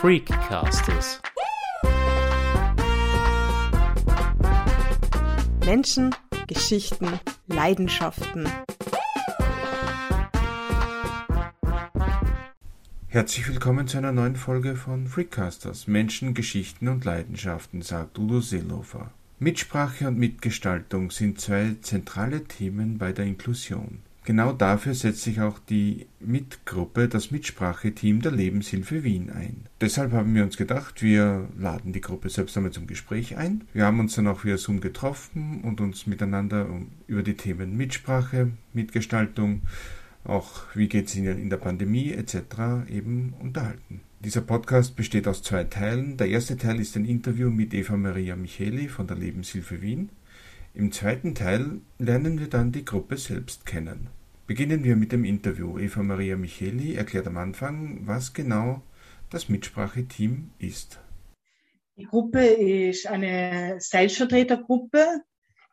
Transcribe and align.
Freakcasters. 0.00 1.20
Menschen, 5.66 6.14
Geschichten, 6.46 7.20
Leidenschaften. 7.48 8.48
Herzlich 13.08 13.46
willkommen 13.46 13.88
zu 13.88 13.98
einer 13.98 14.12
neuen 14.12 14.36
Folge 14.36 14.74
von 14.74 15.06
Freakcasters. 15.06 15.86
Menschen, 15.86 16.32
Geschichten 16.32 16.88
und 16.88 17.04
Leidenschaften, 17.04 17.82
sagt 17.82 18.18
Udo 18.18 18.40
Seelofer. 18.40 19.10
Mitsprache 19.38 20.08
und 20.08 20.18
Mitgestaltung 20.18 21.10
sind 21.10 21.42
zwei 21.42 21.76
zentrale 21.82 22.44
Themen 22.44 22.96
bei 22.96 23.12
der 23.12 23.26
Inklusion. 23.26 24.00
Genau 24.24 24.52
dafür 24.52 24.94
setzt 24.94 25.22
sich 25.22 25.40
auch 25.40 25.58
die 25.58 26.06
Mitgruppe, 26.20 27.08
das 27.08 27.30
Mitspracheteam 27.30 28.20
der 28.20 28.32
Lebenshilfe 28.32 29.02
Wien 29.02 29.30
ein. 29.30 29.66
Deshalb 29.80 30.12
haben 30.12 30.34
wir 30.34 30.44
uns 30.44 30.58
gedacht, 30.58 31.02
wir 31.02 31.48
laden 31.58 31.92
die 31.92 32.02
Gruppe 32.02 32.28
selbst 32.28 32.56
einmal 32.56 32.72
zum 32.72 32.86
Gespräch 32.86 33.36
ein. 33.38 33.64
Wir 33.72 33.86
haben 33.86 33.98
uns 33.98 34.14
dann 34.14 34.28
auch 34.28 34.44
via 34.44 34.58
Zoom 34.58 34.80
getroffen 34.80 35.62
und 35.62 35.80
uns 35.80 36.06
miteinander 36.06 36.68
über 37.06 37.22
die 37.22 37.34
Themen 37.34 37.76
Mitsprache, 37.76 38.50
Mitgestaltung, 38.74 39.62
auch 40.24 40.64
wie 40.74 40.88
geht 40.88 41.06
es 41.06 41.16
Ihnen 41.16 41.38
in 41.38 41.48
der 41.48 41.56
Pandemie 41.56 42.12
etc. 42.12 42.86
eben 42.88 43.32
unterhalten. 43.40 44.00
Dieser 44.22 44.42
Podcast 44.42 44.96
besteht 44.96 45.26
aus 45.26 45.42
zwei 45.42 45.64
Teilen. 45.64 46.18
Der 46.18 46.28
erste 46.28 46.58
Teil 46.58 46.78
ist 46.78 46.94
ein 46.94 47.06
Interview 47.06 47.48
mit 47.48 47.72
Eva 47.72 47.96
Maria 47.96 48.36
Micheli 48.36 48.88
von 48.88 49.06
der 49.06 49.16
Lebenshilfe 49.16 49.80
Wien. 49.80 50.10
Im 50.72 50.92
zweiten 50.92 51.34
Teil 51.34 51.80
lernen 51.98 52.38
wir 52.38 52.48
dann 52.48 52.70
die 52.70 52.84
Gruppe 52.84 53.16
selbst 53.16 53.66
kennen. 53.66 54.08
Beginnen 54.46 54.84
wir 54.84 54.96
mit 54.96 55.10
dem 55.12 55.24
Interview. 55.24 55.78
Eva 55.78 56.02
Maria 56.02 56.36
Micheli 56.36 56.94
erklärt 56.94 57.26
am 57.26 57.36
Anfang, 57.36 58.06
was 58.06 58.32
genau 58.32 58.82
das 59.30 59.48
Mitspracheteam 59.48 60.50
ist. 60.58 61.00
Die 61.96 62.04
Gruppe 62.04 62.44
ist 62.44 63.06
eine 63.06 63.76
Selbstvertretergruppe, 63.78 65.22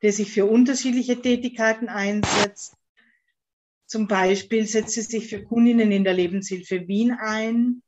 die 0.01 0.11
sich 0.11 0.31
für 0.31 0.45
unterschiedliche 0.45 1.21
Tätigkeiten 1.21 1.89
einsetzt. 1.89 2.75
Zum 3.85 4.07
Beispiel 4.07 4.65
setzt 4.65 4.93
sie 4.93 5.01
sich 5.01 5.27
für 5.27 5.43
Kundinnen 5.43 5.91
in 5.91 6.03
der 6.03 6.13
Lebenshilfe 6.13 6.87
Wien 6.87 7.11
ein 7.11 7.81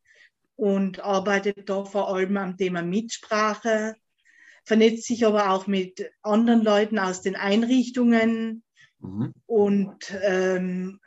und 0.55 1.01
arbeitet 1.01 1.69
da 1.69 1.85
vor 1.85 2.13
allem 2.13 2.37
am 2.37 2.55
Thema 2.55 2.81
Mitsprache, 2.81 3.95
vernetzt 4.69 5.05
sich 5.05 5.25
aber 5.25 5.49
auch 5.49 5.65
mit 5.65 6.11
anderen 6.21 6.61
Leuten 6.61 6.99
aus 6.99 7.23
den 7.23 7.35
Einrichtungen 7.35 8.61
mhm. 8.99 9.33
und 9.47 10.15
ähm, 10.21 10.99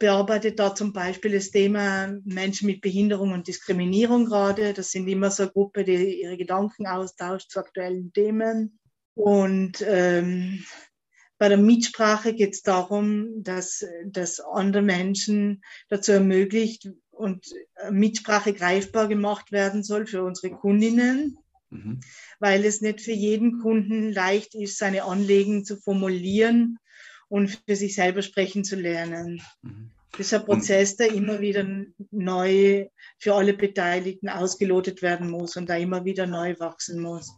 bearbeitet 0.00 0.58
da 0.58 0.74
zum 0.74 0.92
Beispiel 0.92 1.30
das 1.30 1.52
Thema 1.52 2.12
Menschen 2.24 2.66
mit 2.66 2.80
Behinderung 2.80 3.30
und 3.32 3.46
Diskriminierung 3.46 4.24
gerade. 4.24 4.72
Das 4.72 4.90
sind 4.90 5.06
immer 5.06 5.30
so 5.30 5.44
eine 5.44 5.52
Gruppe, 5.52 5.84
die 5.84 6.22
ihre 6.22 6.36
Gedanken 6.36 6.88
austauscht 6.88 7.52
zu 7.52 7.60
aktuellen 7.60 8.12
Themen. 8.12 8.80
Und 9.14 9.84
ähm, 9.86 10.64
bei 11.38 11.48
der 11.48 11.58
Mitsprache 11.58 12.34
geht 12.34 12.54
es 12.54 12.62
darum, 12.62 13.44
dass, 13.44 13.86
dass 14.06 14.40
andere 14.40 14.82
Menschen 14.82 15.62
dazu 15.88 16.10
ermöglicht 16.10 16.90
und 17.12 17.46
Mitsprache 17.92 18.52
greifbar 18.52 19.06
gemacht 19.06 19.52
werden 19.52 19.84
soll 19.84 20.06
für 20.06 20.24
unsere 20.24 20.52
Kundinnen. 20.52 21.38
Mhm. 21.72 22.00
Weil 22.38 22.64
es 22.64 22.80
nicht 22.80 23.00
für 23.00 23.12
jeden 23.12 23.60
Kunden 23.60 24.12
leicht 24.12 24.54
ist, 24.54 24.78
seine 24.78 25.04
Anliegen 25.04 25.64
zu 25.64 25.76
formulieren 25.76 26.78
und 27.28 27.48
für 27.66 27.76
sich 27.76 27.94
selber 27.94 28.22
sprechen 28.22 28.62
zu 28.62 28.76
lernen. 28.76 29.42
Mhm. 29.62 29.90
Das 30.12 30.26
ist 30.26 30.34
ein 30.34 30.44
Prozess, 30.44 30.96
der 30.96 31.14
immer 31.14 31.40
wieder 31.40 31.66
neu 32.10 32.88
für 33.18 33.34
alle 33.34 33.54
Beteiligten 33.54 34.28
ausgelotet 34.28 35.00
werden 35.00 35.30
muss 35.30 35.56
und 35.56 35.70
da 35.70 35.76
immer 35.76 36.04
wieder 36.04 36.26
neu 36.26 36.54
wachsen 36.58 37.00
muss. 37.00 37.34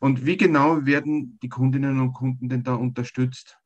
Und 0.00 0.24
wie 0.24 0.38
genau 0.38 0.86
werden 0.86 1.38
die 1.42 1.50
Kundinnen 1.50 2.00
und 2.00 2.14
Kunden 2.14 2.48
denn 2.48 2.64
da 2.64 2.74
unterstützt? 2.74 3.58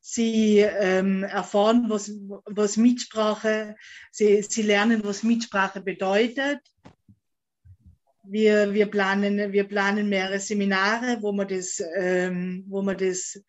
Sie 0.00 0.58
ähm, 0.58 1.22
erfahren, 1.22 1.84
was, 1.88 2.10
was 2.44 2.76
Mitsprache, 2.76 3.76
sie, 4.10 4.42
sie 4.42 4.62
lernen, 4.62 5.04
was 5.04 5.22
Mitsprache 5.22 5.80
bedeutet. 5.80 6.58
Wir, 8.30 8.74
wir, 8.74 8.86
planen, 8.86 9.52
wir 9.52 9.64
planen 9.64 10.08
mehrere 10.08 10.38
Seminare, 10.38 11.18
wo 11.20 11.32
wir 11.32 11.46
das, 11.46 11.82
ähm, 11.96 12.64
wo 12.68 12.80
wir 12.82 12.94
das 12.94 13.42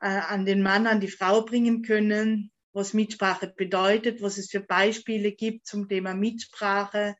äh, 0.00 0.08
an 0.08 0.44
den 0.44 0.60
Mann, 0.62 0.86
an 0.86 1.00
die 1.00 1.08
Frau 1.08 1.42
bringen 1.42 1.80
können, 1.80 2.50
was 2.74 2.92
Mitsprache 2.92 3.52
bedeutet, 3.56 4.20
was 4.20 4.36
es 4.36 4.50
für 4.50 4.60
Beispiele 4.60 5.32
gibt 5.32 5.66
zum 5.66 5.88
Thema 5.88 6.14
Mitsprache. 6.14 7.16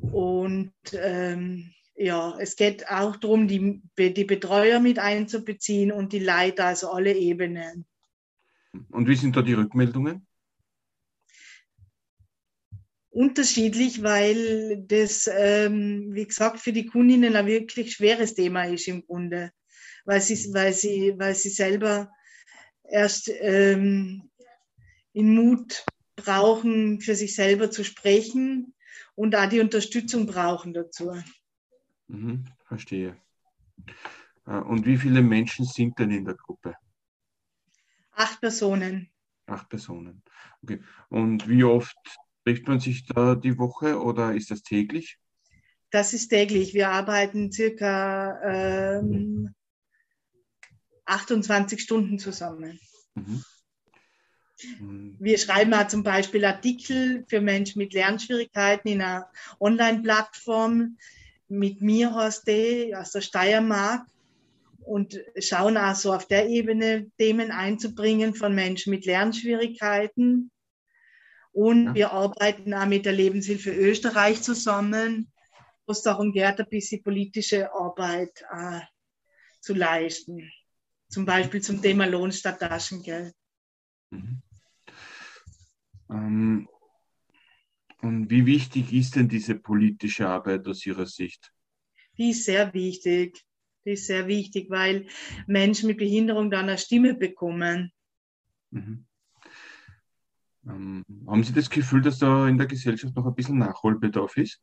Und 0.00 0.72
ähm, 0.92 1.72
ja, 1.94 2.36
es 2.40 2.56
geht 2.56 2.88
auch 2.88 3.14
darum, 3.14 3.46
die, 3.46 3.80
die 3.96 4.24
Betreuer 4.24 4.80
mit 4.80 4.98
einzubeziehen 4.98 5.92
und 5.92 6.12
die 6.12 6.18
Leiter, 6.18 6.66
also 6.66 6.90
alle 6.90 7.14
Ebenen. 7.14 7.86
Und 8.90 9.06
wie 9.06 9.14
sind 9.14 9.36
da 9.36 9.42
die 9.42 9.54
Rückmeldungen? 9.54 10.26
Unterschiedlich, 13.12 14.02
weil 14.02 14.82
das, 14.86 15.30
ähm, 15.32 16.08
wie 16.12 16.26
gesagt, 16.26 16.60
für 16.60 16.72
die 16.72 16.86
Kundinnen 16.86 17.36
ein 17.36 17.46
wirklich 17.46 17.92
schweres 17.92 18.34
Thema 18.34 18.64
ist 18.64 18.88
im 18.88 19.04
Grunde, 19.04 19.52
weil 20.04 20.20
sie, 20.20 20.52
weil 20.52 20.72
sie, 20.72 21.14
weil 21.18 21.34
sie 21.34 21.50
selber 21.50 22.10
erst 22.84 23.30
ähm, 23.40 24.30
in 25.12 25.34
Mut 25.34 25.84
brauchen, 26.16 27.00
für 27.00 27.14
sich 27.14 27.34
selber 27.34 27.70
zu 27.70 27.84
sprechen 27.84 28.74
und 29.14 29.36
auch 29.36 29.48
die 29.48 29.60
Unterstützung 29.60 30.26
brauchen 30.26 30.72
dazu. 30.72 31.12
Mhm, 32.08 32.44
verstehe. 32.64 33.16
Äh, 34.46 34.56
und 34.56 34.86
wie 34.86 34.96
viele 34.96 35.22
Menschen 35.22 35.66
sind 35.66 35.98
denn 35.98 36.10
in 36.10 36.24
der 36.24 36.34
Gruppe? 36.34 36.76
Acht 38.12 38.40
Personen. 38.40 39.10
Acht 39.46 39.68
Personen. 39.68 40.22
Okay. 40.62 40.80
Und 41.08 41.48
wie 41.48 41.64
oft 41.64 41.96
Trifft 42.44 42.66
man 42.66 42.80
sich 42.80 43.06
da 43.06 43.34
die 43.34 43.58
Woche 43.58 44.00
oder 44.00 44.34
ist 44.34 44.50
das 44.50 44.62
täglich? 44.62 45.18
Das 45.90 46.12
ist 46.14 46.28
täglich. 46.28 46.74
Wir 46.74 46.90
arbeiten 46.90 47.52
circa 47.52 48.98
ähm, 48.98 49.54
28 51.04 51.80
Stunden 51.80 52.18
zusammen. 52.18 52.80
Mhm. 53.14 53.44
Wir 55.18 55.38
schreiben 55.38 55.74
auch 55.74 55.88
zum 55.88 56.02
Beispiel 56.02 56.44
Artikel 56.44 57.24
für 57.28 57.40
Menschen 57.40 57.78
mit 57.78 57.92
Lernschwierigkeiten 57.92 58.88
in 58.88 59.02
einer 59.02 59.30
Online-Plattform 59.58 60.96
mit 61.52 61.82
mir 61.82 62.14
heißt 62.14 62.48
die 62.48 62.94
aus 62.96 63.12
der 63.12 63.20
Steiermark 63.20 64.06
und 64.84 65.20
schauen 65.38 65.76
auch 65.76 65.94
so 65.94 66.12
auf 66.14 66.26
der 66.26 66.48
Ebene 66.48 67.10
Themen 67.18 67.50
einzubringen 67.50 68.34
von 68.34 68.54
Menschen 68.54 68.90
mit 68.90 69.04
Lernschwierigkeiten 69.04 70.50
und 71.52 71.86
ja. 71.86 71.94
wir 71.94 72.12
arbeiten 72.12 72.74
auch 72.74 72.86
mit 72.86 73.04
der 73.04 73.12
Lebenshilfe 73.12 73.70
Österreich 73.70 74.42
zusammen, 74.42 75.30
wo 75.86 75.92
es 75.92 76.02
darum 76.02 76.32
geht, 76.32 76.58
ein 76.58 76.68
bisschen 76.68 77.02
politische 77.02 77.72
Arbeit 77.72 78.42
äh, 78.50 78.80
zu 79.60 79.74
leisten. 79.74 80.50
Zum 81.08 81.26
Beispiel 81.26 81.60
zum 81.60 81.82
Thema 81.82 82.06
Lohn 82.06 82.32
statt 82.32 82.60
Taschengeld. 82.60 83.34
Mhm. 84.10 84.42
Ähm, 86.10 86.68
und 88.00 88.30
wie 88.30 88.46
wichtig 88.46 88.92
ist 88.92 89.16
denn 89.16 89.28
diese 89.28 89.54
politische 89.54 90.26
Arbeit 90.28 90.66
aus 90.66 90.84
Ihrer 90.86 91.06
Sicht? 91.06 91.52
Die 92.18 92.30
ist 92.30 92.44
sehr 92.44 92.72
wichtig. 92.74 93.44
Die 93.84 93.92
ist 93.92 94.06
sehr 94.06 94.26
wichtig, 94.26 94.70
weil 94.70 95.06
Menschen 95.46 95.88
mit 95.88 95.98
Behinderung 95.98 96.50
dann 96.50 96.68
eine 96.68 96.78
Stimme 96.78 97.14
bekommen. 97.14 97.92
Mhm. 98.70 99.06
Ähm, 100.66 101.04
haben 101.26 101.44
Sie 101.44 101.52
das 101.52 101.70
Gefühl, 101.70 102.02
dass 102.02 102.18
da 102.18 102.48
in 102.48 102.58
der 102.58 102.66
Gesellschaft 102.66 103.16
noch 103.16 103.26
ein 103.26 103.34
bisschen 103.34 103.58
Nachholbedarf 103.58 104.36
ist? 104.36 104.60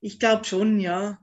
Ich 0.00 0.18
glaube 0.18 0.44
schon, 0.44 0.80
ja. 0.80 1.18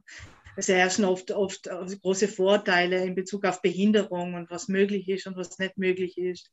Es 0.55 0.67
herrschen 0.67 1.05
oft, 1.05 1.31
oft 1.31 1.67
große 2.01 2.27
Vorteile 2.27 3.03
in 3.03 3.15
Bezug 3.15 3.45
auf 3.45 3.61
Behinderung 3.63 4.35
und 4.35 4.51
was 4.51 4.67
möglich 4.67 5.09
ist 5.09 5.25
und 5.25 5.35
was 5.35 5.57
nicht 5.57 5.77
möglich 5.77 6.17
ist. 6.17 6.51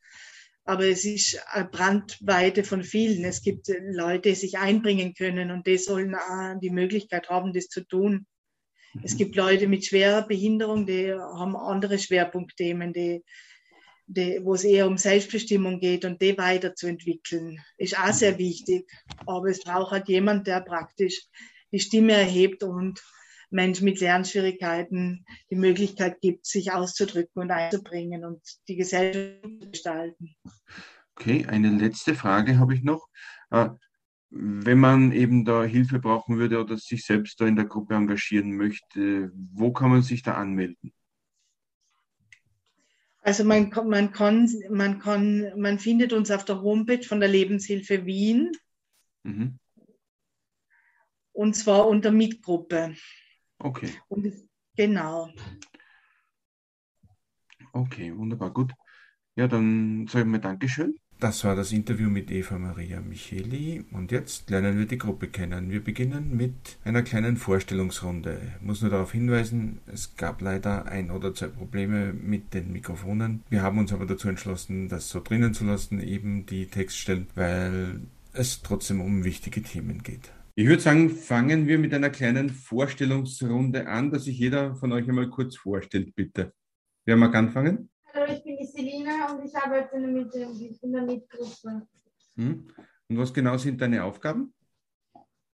Aber 0.64 0.86
es 0.86 1.04
ist 1.04 1.42
eine 1.48 1.68
Brandweite 1.68 2.64
von 2.64 2.82
vielen. 2.82 3.24
Es 3.24 3.42
gibt 3.42 3.68
Leute, 3.68 4.30
die 4.30 4.34
sich 4.34 4.58
einbringen 4.58 5.14
können 5.14 5.50
und 5.50 5.66
die 5.66 5.76
sollen 5.76 6.14
auch 6.14 6.58
die 6.60 6.70
Möglichkeit 6.70 7.28
haben, 7.28 7.52
das 7.52 7.68
zu 7.68 7.82
tun. 7.86 8.26
Es 9.02 9.14
mhm. 9.14 9.18
gibt 9.18 9.36
Leute 9.36 9.68
mit 9.68 9.84
schwerer 9.84 10.22
Behinderung, 10.26 10.86
die 10.86 11.12
haben 11.12 11.56
andere 11.56 11.98
Schwerpunktthemen, 11.98 12.92
die 12.92 13.22
die, 14.12 14.40
wo 14.42 14.54
es 14.54 14.64
eher 14.64 14.86
um 14.86 14.98
Selbstbestimmung 14.98 15.78
geht 15.78 16.04
und 16.04 16.20
die 16.20 16.36
weiterzuentwickeln, 16.36 17.60
ist 17.78 17.98
auch 17.98 18.12
sehr 18.12 18.38
wichtig. 18.38 18.90
Aber 19.26 19.48
es 19.48 19.62
braucht 19.62 19.92
halt 19.92 20.08
jemand, 20.08 20.46
der 20.46 20.60
praktisch 20.60 21.26
die 21.72 21.80
Stimme 21.80 22.12
erhebt 22.12 22.62
und 22.62 23.00
Menschen 23.50 23.84
mit 23.84 24.00
Lernschwierigkeiten 24.00 25.24
die 25.50 25.56
Möglichkeit 25.56 26.20
gibt, 26.20 26.46
sich 26.46 26.72
auszudrücken 26.72 27.42
und 27.42 27.50
einzubringen 27.50 28.24
und 28.24 28.40
die 28.68 28.76
Gesellschaft 28.76 29.42
zu 29.60 29.70
gestalten. 29.70 30.36
Okay, 31.16 31.46
eine 31.46 31.70
letzte 31.70 32.14
Frage 32.14 32.58
habe 32.58 32.74
ich 32.74 32.82
noch. 32.82 33.06
Äh, 33.50 33.70
wenn 34.30 34.78
man 34.78 35.10
eben 35.10 35.44
da 35.44 35.64
Hilfe 35.64 35.98
brauchen 35.98 36.38
würde 36.38 36.60
oder 36.60 36.76
sich 36.76 37.04
selbst 37.04 37.40
da 37.40 37.46
in 37.46 37.56
der 37.56 37.64
Gruppe 37.64 37.94
engagieren 37.94 38.56
möchte, 38.56 39.32
wo 39.34 39.72
kann 39.72 39.90
man 39.90 40.02
sich 40.02 40.22
da 40.22 40.34
anmelden? 40.34 40.92
Also 43.30 43.44
man, 43.44 43.70
man, 43.86 44.10
kann, 44.10 44.50
man, 44.70 44.98
kann, 44.98 45.52
man 45.56 45.78
findet 45.78 46.12
uns 46.12 46.32
auf 46.32 46.44
der 46.44 46.62
Homepage 46.62 47.04
von 47.04 47.20
der 47.20 47.28
Lebenshilfe 47.28 48.04
Wien. 48.04 48.50
Mhm. 49.22 49.56
Und 51.30 51.54
zwar 51.54 51.86
unter 51.86 52.10
Mitgruppe. 52.10 52.96
Okay. 53.60 53.92
Und, 54.08 54.34
genau. 54.74 55.30
Okay, 57.72 58.12
wunderbar, 58.16 58.52
gut. 58.52 58.72
Ja, 59.36 59.46
dann 59.46 60.08
sage 60.08 60.24
ich 60.24 60.30
mal 60.32 60.38
Dankeschön. 60.38 60.98
Das 61.20 61.44
war 61.44 61.54
das 61.54 61.70
Interview 61.70 62.08
mit 62.08 62.30
Eva 62.30 62.58
Maria 62.58 63.02
Micheli 63.02 63.84
und 63.92 64.10
jetzt 64.10 64.48
lernen 64.48 64.78
wir 64.78 64.86
die 64.86 64.96
Gruppe 64.96 65.28
kennen. 65.28 65.70
Wir 65.70 65.84
beginnen 65.84 66.34
mit 66.34 66.78
einer 66.82 67.02
kleinen 67.02 67.36
Vorstellungsrunde. 67.36 68.40
Ich 68.56 68.66
muss 68.66 68.80
nur 68.80 68.90
darauf 68.90 69.12
hinweisen, 69.12 69.80
es 69.86 70.16
gab 70.16 70.40
leider 70.40 70.86
ein 70.86 71.10
oder 71.10 71.34
zwei 71.34 71.48
Probleme 71.48 72.14
mit 72.14 72.54
den 72.54 72.72
Mikrofonen. 72.72 73.42
Wir 73.50 73.60
haben 73.60 73.76
uns 73.76 73.92
aber 73.92 74.06
dazu 74.06 74.30
entschlossen, 74.30 74.88
das 74.88 75.10
so 75.10 75.20
drinnen 75.20 75.52
zu 75.52 75.66
lassen, 75.66 76.00
eben 76.00 76.46
die 76.46 76.64
Textstellen, 76.64 77.26
weil 77.34 78.00
es 78.32 78.62
trotzdem 78.62 79.02
um 79.02 79.22
wichtige 79.22 79.62
Themen 79.62 80.02
geht. 80.02 80.32
Ich 80.54 80.68
würde 80.68 80.80
sagen, 80.80 81.10
fangen 81.10 81.66
wir 81.66 81.78
mit 81.78 81.92
einer 81.92 82.08
kleinen 82.08 82.48
Vorstellungsrunde 82.48 83.88
an, 83.88 84.10
dass 84.10 84.24
sich 84.24 84.38
jeder 84.38 84.74
von 84.74 84.90
euch 84.92 85.06
einmal 85.06 85.28
kurz 85.28 85.54
vorstellt, 85.58 86.14
bitte. 86.14 86.54
Wer 87.04 87.18
mag 87.18 87.34
anfangen? 87.34 87.90
Hallo, 88.12 88.32
ich 88.32 88.42
bin 88.42 88.56
die 88.56 88.66
Selina 88.66 89.32
und 89.32 89.44
ich 89.44 89.54
arbeite 89.54 89.96
in 89.96 90.30
der, 90.30 90.48
in 90.82 90.92
der 90.92 91.02
Mitgruppe. 91.02 91.86
Hm. 92.34 92.66
Und 93.08 93.18
was 93.18 93.32
genau 93.32 93.56
sind 93.56 93.80
deine 93.80 94.02
Aufgaben? 94.02 94.52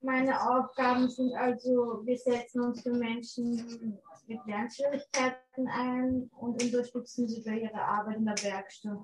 Meine 0.01 0.41
Aufgaben 0.41 1.09
sind 1.09 1.35
also, 1.35 2.01
wir 2.05 2.17
setzen 2.17 2.61
uns 2.61 2.83
für 2.83 2.93
Menschen 2.93 4.01
mit 4.27 4.39
Lernschwierigkeiten 4.47 5.69
ein 5.69 6.31
und 6.39 6.63
unterstützen 6.63 7.29
sie 7.29 7.43
bei 7.43 7.59
ihrer 7.59 7.83
Arbeit 7.83 8.19
in 8.19 8.25
der 8.25 8.43
Werkstatt. 8.43 8.99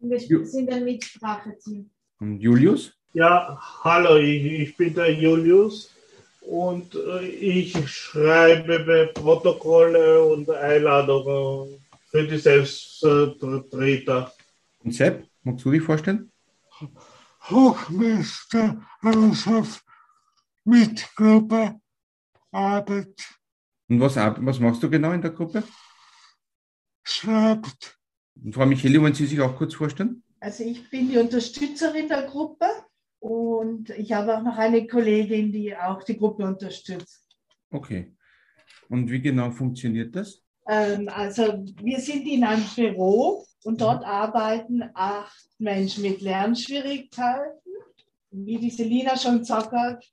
Und 0.00 0.10
wir 0.10 0.46
sind 0.46 0.70
ein 0.70 0.84
Mitspracheteam. 0.84 1.90
Und 2.20 2.38
Julius? 2.38 2.92
Ja, 3.12 3.58
hallo, 3.82 4.16
ich, 4.16 4.44
ich 4.44 4.76
bin 4.76 4.94
der 4.94 5.12
Julius 5.12 5.90
und 6.42 6.94
äh, 6.94 7.26
ich 7.26 7.72
schreibe 7.88 9.10
Protokolle 9.14 10.24
und 10.24 10.50
Einladungen 10.50 11.80
für 12.10 12.26
die 12.26 12.38
Selbstvertreter. 12.38 14.32
Und 14.82 14.92
Sepp, 14.92 15.26
magst 15.42 15.64
du 15.64 15.70
dich 15.70 15.82
vorstellen? 15.82 16.32
Hochmeister 17.48 18.80
Josef 19.02 19.84
Mitgruppe 20.64 21.80
Arbeit. 22.50 23.14
Und 23.88 24.00
was, 24.00 24.16
was 24.16 24.60
machst 24.60 24.82
du 24.82 24.90
genau 24.90 25.12
in 25.12 25.22
der 25.22 25.30
Gruppe? 25.30 25.62
Schreibt. 27.02 27.98
Und 28.42 28.54
Frau 28.54 28.66
Micheli, 28.66 29.00
wollen 29.00 29.14
Sie 29.14 29.26
sich 29.26 29.40
auch 29.40 29.56
kurz 29.56 29.74
vorstellen? 29.74 30.22
Also 30.40 30.64
ich 30.64 30.88
bin 30.90 31.08
die 31.08 31.18
Unterstützerin 31.18 32.08
der 32.08 32.22
Gruppe 32.22 32.66
und 33.18 33.90
ich 33.90 34.12
habe 34.12 34.36
auch 34.36 34.42
noch 34.42 34.56
eine 34.56 34.86
Kollegin, 34.86 35.52
die 35.52 35.76
auch 35.76 36.02
die 36.02 36.16
Gruppe 36.16 36.44
unterstützt. 36.44 37.26
Okay. 37.70 38.16
Und 38.88 39.10
wie 39.10 39.20
genau 39.20 39.50
funktioniert 39.50 40.16
das? 40.16 40.42
Ähm, 40.68 41.08
also 41.08 41.64
wir 41.82 42.00
sind 42.00 42.26
in 42.26 42.44
einem 42.44 42.64
Büro 42.74 43.44
und 43.64 43.80
dort 43.80 44.04
arbeiten 44.04 44.82
acht 44.94 45.46
Menschen 45.58 46.02
mit 46.02 46.20
Lernschwierigkeiten. 46.20 47.58
Wie 48.30 48.58
die 48.58 48.70
Selina 48.70 49.16
schon 49.16 49.40
gesagt 49.40 49.72
hat, 49.72 50.04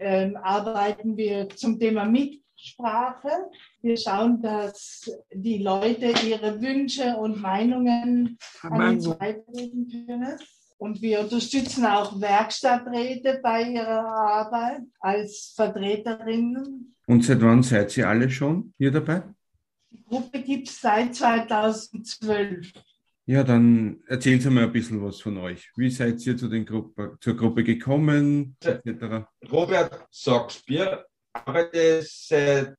ähm, 0.00 0.36
arbeiten 0.36 1.16
wir 1.16 1.48
zum 1.50 1.78
Thema 1.78 2.04
Mitsprache. 2.04 3.50
Wir 3.82 3.96
schauen, 3.96 4.40
dass 4.42 5.10
die 5.32 5.58
Leute 5.58 6.12
ihre 6.26 6.60
Wünsche 6.60 7.16
und 7.16 7.40
Meinungen 7.40 8.38
an 8.62 8.80
uns 8.80 9.08
weitergeben 9.08 10.06
können. 10.06 10.38
Und 10.78 11.02
wir 11.02 11.20
unterstützen 11.20 11.84
auch 11.86 12.20
Werkstatträte 12.20 13.40
bei 13.42 13.62
ihrer 13.64 14.06
Arbeit 14.06 14.82
als 15.00 15.52
Vertreterinnen. 15.56 16.94
Und 17.06 17.24
seit 17.24 17.42
wann 17.42 17.62
seid 17.62 17.96
ihr 17.96 18.08
alle 18.08 18.30
schon 18.30 18.72
hier 18.78 18.92
dabei? 18.92 19.22
Die 19.90 20.04
Gruppe 20.04 20.42
gibt 20.42 20.68
es 20.68 20.80
seit 20.80 21.14
2012. 21.14 22.72
Ja, 23.26 23.44
dann 23.44 24.02
erzählen 24.06 24.40
Sie 24.40 24.48
mal 24.48 24.64
ein 24.64 24.72
bisschen 24.72 25.02
was 25.02 25.20
von 25.20 25.36
euch. 25.36 25.70
Wie 25.76 25.90
seid 25.90 26.24
ihr 26.26 26.34
zu 26.36 26.48
den 26.48 26.64
Gruppe, 26.64 27.18
zur 27.20 27.36
Gruppe 27.36 27.62
gekommen, 27.62 28.56
etc.? 28.60 29.26
Robert 29.50 30.06
Sachsbier 30.10 31.04
arbeitet 31.32 32.08
seit 32.08 32.74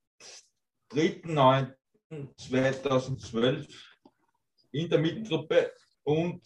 3.9.2012 0.91 3.67
in 4.71 4.89
der 4.89 4.99
Mitgruppe 4.99 5.71
und 6.03 6.41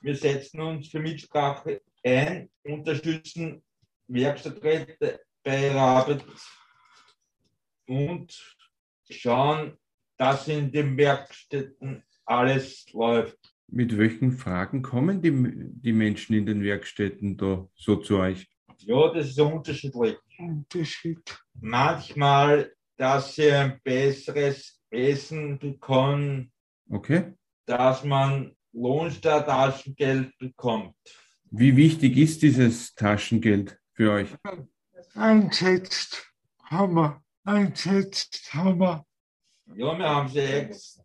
wir 0.00 0.16
setzen 0.16 0.60
uns 0.60 0.88
für 0.88 1.00
Mitsprache 1.00 1.82
ein, 2.04 2.48
unterstützen 2.62 3.64
Werkstatträte 4.06 5.20
bei 5.42 5.66
ihrer 5.66 5.80
Arbeit 5.80 6.24
und 7.88 8.56
schauen, 9.20 9.76
dass 10.16 10.48
in 10.48 10.70
den 10.70 10.96
Werkstätten 10.96 12.02
alles 12.24 12.86
läuft. 12.92 13.38
Mit 13.68 13.96
welchen 13.96 14.32
Fragen 14.32 14.82
kommen 14.82 15.22
die, 15.22 15.32
die 15.32 15.92
Menschen 15.92 16.34
in 16.34 16.46
den 16.46 16.62
Werkstätten 16.62 17.36
da 17.36 17.66
so 17.74 17.96
zu 17.96 18.18
euch? 18.18 18.46
Ja, 18.78 19.12
das 19.12 19.28
ist 19.28 19.40
unterschiedlich. 19.40 20.16
Unterschied. 20.38 21.38
Manchmal, 21.60 22.72
dass 22.96 23.34
sie 23.34 23.50
ein 23.50 23.80
besseres 23.82 24.80
Essen 24.90 25.58
bekommen. 25.58 26.52
Okay. 26.90 27.32
Dass 27.66 28.04
man 28.04 28.54
Lohnsteuertaschengeld 28.72 30.36
bekommt. 30.38 30.96
Wie 31.50 31.76
wichtig 31.76 32.16
ist 32.16 32.42
dieses 32.42 32.94
Taschengeld 32.94 33.78
für 33.92 34.12
euch? 34.12 34.28
Einsetzt 35.14 36.32
haben 36.64 36.94
wir 36.94 37.21
eingesetzt 37.44 38.52
haben 38.52 38.80
wir. 38.80 39.04
Ja, 39.74 39.98
wir 39.98 40.08
haben 40.08 40.28
sie 40.28 40.40
ex 40.40 41.00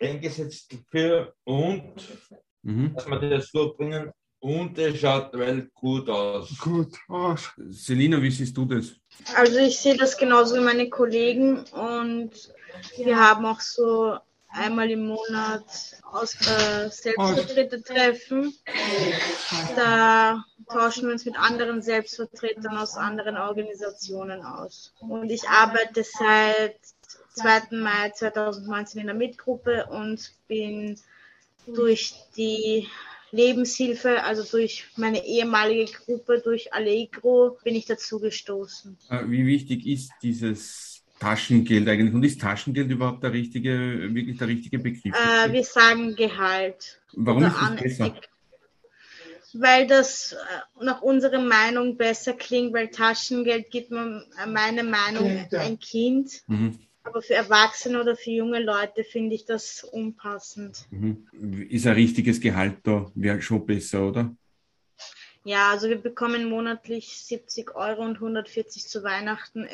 eingesetzt 0.00 0.72
dafür 0.72 1.34
und 1.44 1.94
mhm. 2.62 2.94
dass 2.94 3.08
wir 3.08 3.18
das 3.18 3.50
so 3.50 3.74
bringen 3.74 4.12
und 4.40 4.78
es 4.78 5.00
schaut 5.00 5.32
well 5.34 5.68
gut 5.74 6.08
aus. 6.08 6.56
Gut 6.58 6.96
aus. 7.08 7.50
Selina, 7.68 8.22
wie 8.22 8.30
siehst 8.30 8.56
du 8.56 8.64
das? 8.64 8.94
Also 9.34 9.58
ich 9.58 9.78
sehe 9.78 9.96
das 9.96 10.16
genauso 10.16 10.56
wie 10.56 10.60
meine 10.60 10.88
Kollegen 10.88 11.64
und 11.72 12.30
wir 12.96 13.18
haben 13.18 13.44
auch 13.46 13.60
so 13.60 14.18
einmal 14.48 14.90
im 14.90 15.06
Monat 15.06 15.64
aus 16.10 16.34
äh, 16.34 16.88
Selbstvertretertreffen. 16.90 18.54
Da 19.76 20.44
tauschen 20.68 21.06
wir 21.06 21.12
uns 21.12 21.24
mit 21.24 21.38
anderen 21.38 21.82
Selbstvertretern 21.82 22.76
aus 22.76 22.96
anderen 22.96 23.36
Organisationen 23.36 24.42
aus. 24.42 24.92
Und 25.00 25.30
ich 25.30 25.48
arbeite 25.48 26.04
seit 26.04 26.78
2. 27.34 27.76
Mai 27.76 28.10
2019 28.10 29.00
in 29.02 29.06
der 29.06 29.16
Mitgruppe 29.16 29.86
und 29.86 30.32
bin 30.48 30.98
durch 31.66 32.14
die 32.36 32.88
Lebenshilfe, 33.30 34.22
also 34.22 34.42
durch 34.42 34.86
meine 34.96 35.24
ehemalige 35.26 35.92
Gruppe, 35.92 36.40
durch 36.42 36.72
Allegro, 36.72 37.58
bin 37.62 37.74
ich 37.74 37.84
dazu 37.84 38.18
gestoßen. 38.18 38.96
Äh, 39.10 39.24
wie 39.28 39.46
wichtig 39.46 39.86
ist 39.86 40.10
dieses 40.22 40.97
Taschengeld 41.18 41.88
eigentlich. 41.88 42.14
Und 42.14 42.22
ist 42.24 42.40
Taschengeld 42.40 42.90
überhaupt 42.90 43.22
der 43.22 43.32
richtige, 43.32 44.14
wirklich 44.14 44.38
der 44.38 44.48
richtige 44.48 44.78
Begriff? 44.78 45.14
Äh, 45.14 45.52
wir 45.52 45.64
sagen 45.64 46.14
Gehalt. 46.14 47.00
Warum 47.12 47.44
ist 47.44 47.56
das 47.60 47.76
besser? 47.76 48.14
Weil 49.54 49.86
das 49.86 50.32
äh, 50.32 50.84
nach 50.84 51.00
unserer 51.02 51.40
Meinung 51.40 51.96
besser 51.96 52.34
klingt, 52.34 52.74
weil 52.74 52.88
Taschengeld 52.88 53.70
gibt 53.70 53.90
man, 53.90 54.24
äh, 54.42 54.46
meine 54.46 54.84
Meinung, 54.84 55.46
ein 55.52 55.78
Kind. 55.78 56.42
Mhm. 56.46 56.78
Aber 57.02 57.22
für 57.22 57.34
Erwachsene 57.34 58.00
oder 58.00 58.16
für 58.16 58.30
junge 58.30 58.62
Leute 58.62 59.02
finde 59.02 59.34
ich 59.34 59.46
das 59.46 59.82
unpassend. 59.82 60.86
Mhm. 60.90 61.26
Ist 61.70 61.86
ein 61.86 61.94
richtiges 61.94 62.40
Gehalt 62.40 62.76
da, 62.82 63.10
wäre 63.14 63.40
schon 63.40 63.64
besser, 63.64 64.08
oder? 64.08 64.36
Ja, 65.44 65.70
also 65.70 65.88
wir 65.88 65.98
bekommen 65.98 66.48
monatlich 66.48 67.16
70 67.22 67.74
Euro 67.74 68.02
und 68.02 68.16
140 68.16 68.86
zu 68.86 69.02
Weihnachten. 69.02 69.66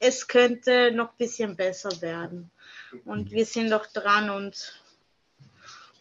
Es 0.00 0.26
könnte 0.26 0.92
noch 0.92 1.10
ein 1.10 1.18
bisschen 1.18 1.56
besser 1.56 1.90
werden. 2.00 2.50
Und 3.04 3.30
wir 3.30 3.44
sind 3.44 3.72
auch 3.72 3.86
dran 3.86 4.30
und 4.30 4.80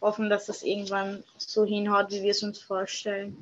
hoffen, 0.01 0.29
dass 0.29 0.47
das 0.47 0.63
irgendwann 0.63 1.23
so 1.37 1.65
hinhaut, 1.65 2.11
wie 2.11 2.23
wir 2.23 2.31
es 2.31 2.43
uns 2.43 2.59
vorstellen. 2.59 3.37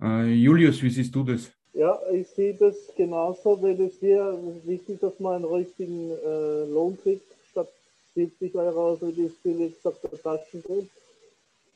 Äh, 0.00 0.32
Julius, 0.32 0.82
wie 0.82 0.90
siehst 0.90 1.14
du 1.14 1.24
das? 1.24 1.50
Ja, 1.74 1.98
ich 2.12 2.26
sehe 2.28 2.54
das 2.54 2.76
genauso, 2.96 3.60
weil 3.62 3.80
es 3.80 3.94
hier 4.00 4.36
wichtig, 4.64 5.00
dass 5.00 5.18
man 5.20 5.36
einen 5.36 5.44
richtigen 5.44 6.10
äh, 6.10 6.64
Lohn 6.64 6.98
kriegt, 7.02 7.26
statt 7.50 7.68
70 8.14 8.54
Euro, 8.54 8.90
also 8.90 9.16
wie 9.16 9.30
Philipp 9.42 9.76
gesagt, 9.76 10.02
der 10.04 10.22
Taschengeld. 10.22 10.88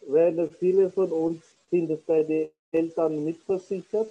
Weil 0.06 0.48
viele 0.58 0.90
von 0.90 1.10
uns 1.12 1.42
sind 1.70 1.90
es 1.90 2.00
bei 2.00 2.22
den 2.22 2.48
Eltern 2.72 3.24
mitversichert. 3.24 4.08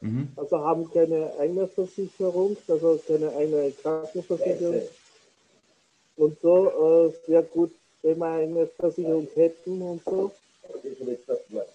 Mhm. 0.00 0.28
Also 0.36 0.58
haben 0.58 0.90
keine 0.90 1.32
eigene 1.38 1.68
Versicherung, 1.68 2.56
also 2.66 3.00
keine 3.06 3.34
eigene 3.36 3.70
Krankenversicherung. 3.70 4.82
Und 6.16 6.40
so 6.40 7.12
äh, 7.26 7.30
wäre 7.30 7.44
gut, 7.44 7.72
wenn 8.02 8.18
wir 8.18 8.26
eine 8.26 8.66
Versicherung 8.66 9.28
hätten 9.34 9.80
und 9.80 10.02
so. 10.04 10.32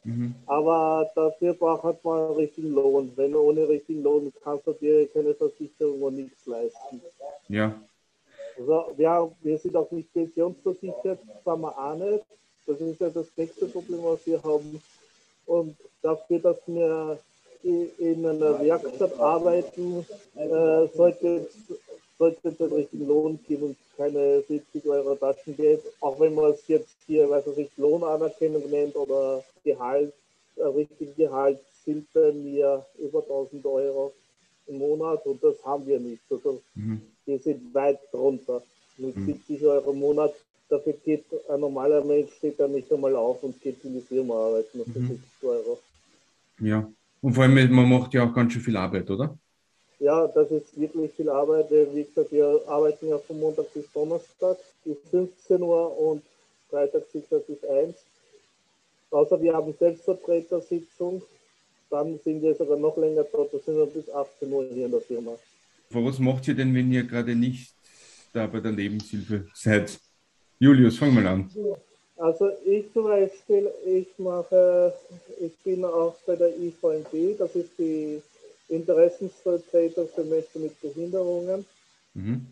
Mhm. 0.03 0.35
Aber 0.45 1.09
dafür 1.15 1.53
braucht 1.53 2.03
man 2.03 2.19
einen 2.19 2.35
richtigen 2.35 2.73
Lohn. 2.73 3.11
Wenn 3.15 3.31
du 3.31 3.39
ohne 3.39 3.67
richtigen 3.67 4.03
Lohn 4.03 4.31
kannst 4.43 4.67
du 4.67 4.73
dir 4.73 5.07
keine 5.07 5.33
Versicherung 5.33 6.01
und 6.01 6.15
nichts 6.17 6.45
leisten. 6.45 7.01
Ja. 7.47 7.79
Also 8.57 8.93
wir, 8.97 9.31
wir 9.41 9.57
sind 9.57 9.75
auch 9.75 9.91
nicht 9.91 10.11
pensionsversichert, 10.13 11.19
das 11.27 11.45
haben 11.45 11.61
wir 11.61 11.77
auch 11.77 11.95
nicht. 11.95 12.23
Das 12.65 12.81
ist 12.81 12.99
ja 12.99 13.09
das 13.09 13.27
nächste 13.37 13.67
Problem, 13.67 14.03
was 14.03 14.25
wir 14.25 14.41
haben. 14.43 14.81
Und 15.47 15.75
dafür, 16.01 16.39
dass 16.39 16.57
wir 16.67 17.19
in 17.63 18.25
einer 18.25 18.61
Werkstatt 18.61 19.19
arbeiten, 19.19 20.05
äh, 20.35 20.87
sollte 20.95 21.47
sollte 22.19 22.49
es 22.49 22.59
einen 22.59 22.73
richtigen 22.73 23.07
Lohn 23.07 23.39
geben 23.47 23.63
und 23.63 23.77
keine 23.95 24.41
70 24.41 24.85
Euro 24.87 25.15
Taschengeld, 25.15 25.81
auch 26.01 26.19
wenn 26.19 26.33
man 26.33 26.51
es 26.51 26.67
jetzt 26.67 26.95
hier, 27.05 27.29
weiß 27.29 27.45
ich 27.47 27.57
nicht, 27.57 27.77
Lohnanerkennung 27.77 28.69
nennt 28.71 28.95
oder 28.95 29.43
Gehalt, 29.63 30.13
äh, 30.55 30.63
richtigen 30.63 31.15
Gehalt 31.15 31.59
sind 31.85 32.11
bei 32.13 32.31
mir 32.31 32.85
über 32.97 33.21
1000 33.21 33.63
Euro 33.65 34.13
im 34.67 34.79
Monat 34.79 35.25
und 35.25 35.43
das 35.43 35.63
haben 35.63 35.85
wir 35.85 35.99
nicht. 35.99 36.23
Also 36.29 36.61
Mhm. 36.75 37.01
wir 37.25 37.39
sind 37.39 37.73
weit 37.73 37.99
drunter. 38.11 38.63
Mit 38.97 39.15
Mhm. 39.15 39.25
70 39.47 39.63
Euro 39.63 39.91
im 39.91 39.99
Monat, 39.99 40.33
dafür 40.69 40.93
geht 41.03 41.25
ein 41.49 41.59
normaler 41.59 42.03
Mensch 42.03 42.31
steht 42.37 42.59
dann 42.59 42.73
nicht 42.73 42.91
einmal 42.91 43.15
auf 43.15 43.43
und 43.43 43.59
geht 43.61 43.83
in 43.83 43.93
die 43.93 44.01
Firma 44.01 44.33
arbeiten 44.35 44.83
für 44.83 44.99
Mhm. 44.99 45.07
70 45.07 45.43
Euro. 45.43 45.79
Ja. 46.59 46.89
Und 47.21 47.33
vor 47.33 47.43
allem, 47.43 47.71
man 47.73 47.89
macht 47.89 48.13
ja 48.13 48.23
auch 48.23 48.33
ganz 48.33 48.53
schön 48.53 48.61
viel 48.61 48.77
Arbeit, 48.77 49.09
oder? 49.09 49.37
Ja, 49.99 50.27
das 50.27 50.51
ist 50.51 50.79
wirklich 50.79 51.11
viel 51.13 51.29
Arbeit. 51.29 51.71
Wie 51.71 52.03
gesagt, 52.03 52.31
wir 52.31 52.61
arbeiten 52.67 53.09
ja 53.09 53.17
von 53.17 53.39
Montag 53.39 53.73
bis 53.73 53.91
Donnerstag 53.91 54.57
bis 54.85 54.97
15 55.09 55.61
Uhr 55.61 55.97
und 55.99 56.23
Freitag 56.69 57.03
6 57.11 57.27
bis 57.47 57.63
1. 57.63 57.95
Außer 59.09 59.41
wir 59.41 59.53
haben 59.53 59.73
Selbstvertretersitzung, 59.79 61.21
dann 61.89 62.19
sind 62.23 62.41
wir 62.41 62.53
sogar 62.53 62.77
noch 62.77 62.97
länger 62.97 63.23
dort, 63.31 63.53
da 63.53 63.57
sind 63.59 63.77
wir 63.77 63.85
bis 63.87 64.09
18 64.09 64.51
Uhr 64.51 64.65
hier 64.65 64.85
in 64.85 64.91
der 64.91 65.01
Firma. 65.01 65.31
Was 65.89 66.19
macht 66.19 66.47
ihr 66.49 66.55
denn, 66.55 66.75
wenn 66.75 66.91
ihr 66.91 67.03
gerade 67.03 67.33
nicht 67.33 67.73
da 68.33 68.45
bei 68.45 68.59
der 68.59 68.73
Lebenshilfe 68.73 69.47
seid? 69.53 69.97
Julius, 70.59 70.97
fang 70.97 71.13
mal 71.13 71.27
an. 71.27 71.49
Also 72.17 72.49
ich 72.65 72.91
zum 72.93 73.03
Beispiel, 73.05 73.69
ich 73.85 74.07
mache, 74.17 74.93
ich 75.39 75.55
bin 75.63 75.85
auch 75.85 76.15
bei 76.25 76.35
der 76.35 76.49
IVMB, 76.57 77.37
das 77.37 77.55
ist 77.55 77.69
die 77.77 78.21
Interessensvertreter 78.69 80.05
für 80.07 80.23
Menschen 80.23 80.63
mit 80.63 80.81
Behinderungen 80.81 81.65
Mhm. 82.15 82.47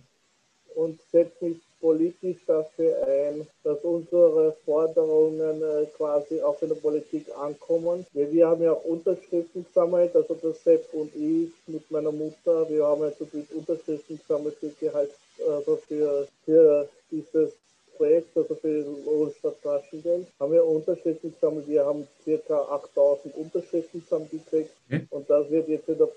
und 0.75 0.99
setze 1.11 1.45
mich 1.45 1.57
politisch 1.81 2.37
dafür 2.45 3.07
ein, 3.07 3.47
dass 3.63 3.79
unsere 3.81 4.55
Forderungen 4.63 5.61
äh, 5.61 5.85
quasi 5.97 6.41
auch 6.41 6.61
in 6.61 6.69
der 6.69 6.75
Politik 6.75 7.25
ankommen. 7.37 8.05
Wir, 8.13 8.31
wir 8.31 8.47
haben 8.47 8.61
ja 8.63 8.71
auch 8.73 8.83
Unterschriften 8.85 9.65
gesammelt, 9.65 10.15
also 10.15 10.35
der 10.35 10.53
Sepp 10.53 10.93
und 10.93 11.13
ich 11.15 11.51
mit 11.67 11.89
meiner 11.89 12.11
Mutter, 12.11 12.69
wir 12.69 12.85
haben 12.85 13.01
also 13.03 13.25
die 13.25 13.45
Unterschriften 13.55 14.19
gesammelt 14.19 14.55
für, 14.59 14.69
Gehalt, 14.79 15.11
also 15.47 15.77
für, 15.87 16.27
für 16.45 16.87
dieses 17.11 17.53
Projekt, 17.97 18.35
also 18.37 18.55
für 18.55 18.85
Lohnstadt 19.05 19.61
Taschengeld, 19.63 20.27
haben 20.39 20.51
wir 20.53 20.65
Unterschriften 21.05 21.33
gesammelt. 21.33 21.67
Wir 21.67 21.85
haben 21.85 22.07
circa 22.23 22.61
8000 22.61 23.35
Unterschriften 23.35 24.03
zusammengekriegt 24.03 24.71
Okay. 24.87 25.07
und 25.09 25.29
das 25.29 25.49
wird 25.49 25.67
jetzt 25.67 25.87
in 25.89 25.97
der 25.97 26.07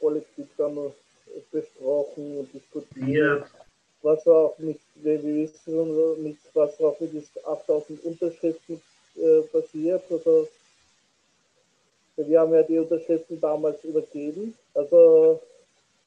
noch 0.69 0.93
besprochen 1.51 2.39
und 2.39 2.53
diskutiert. 2.53 3.45
Was 4.03 4.27
auch 4.27 4.57
nicht, 4.59 4.81
wir 4.97 5.23
wissen 5.23 6.23
nicht, 6.23 6.39
was 6.55 6.81
auch 6.81 6.99
mit 7.01 7.13
diesen 7.13 7.45
8000 7.45 8.05
Unterschriften 8.05 8.81
äh, 9.17 9.41
passiert. 9.53 10.03
Also, 10.11 10.49
wir 12.17 12.41
haben 12.41 12.55
ja 12.55 12.63
die 12.63 12.79
Unterschriften 12.79 13.41
damals 13.41 13.83
übergeben, 13.85 14.55
also 14.75 15.41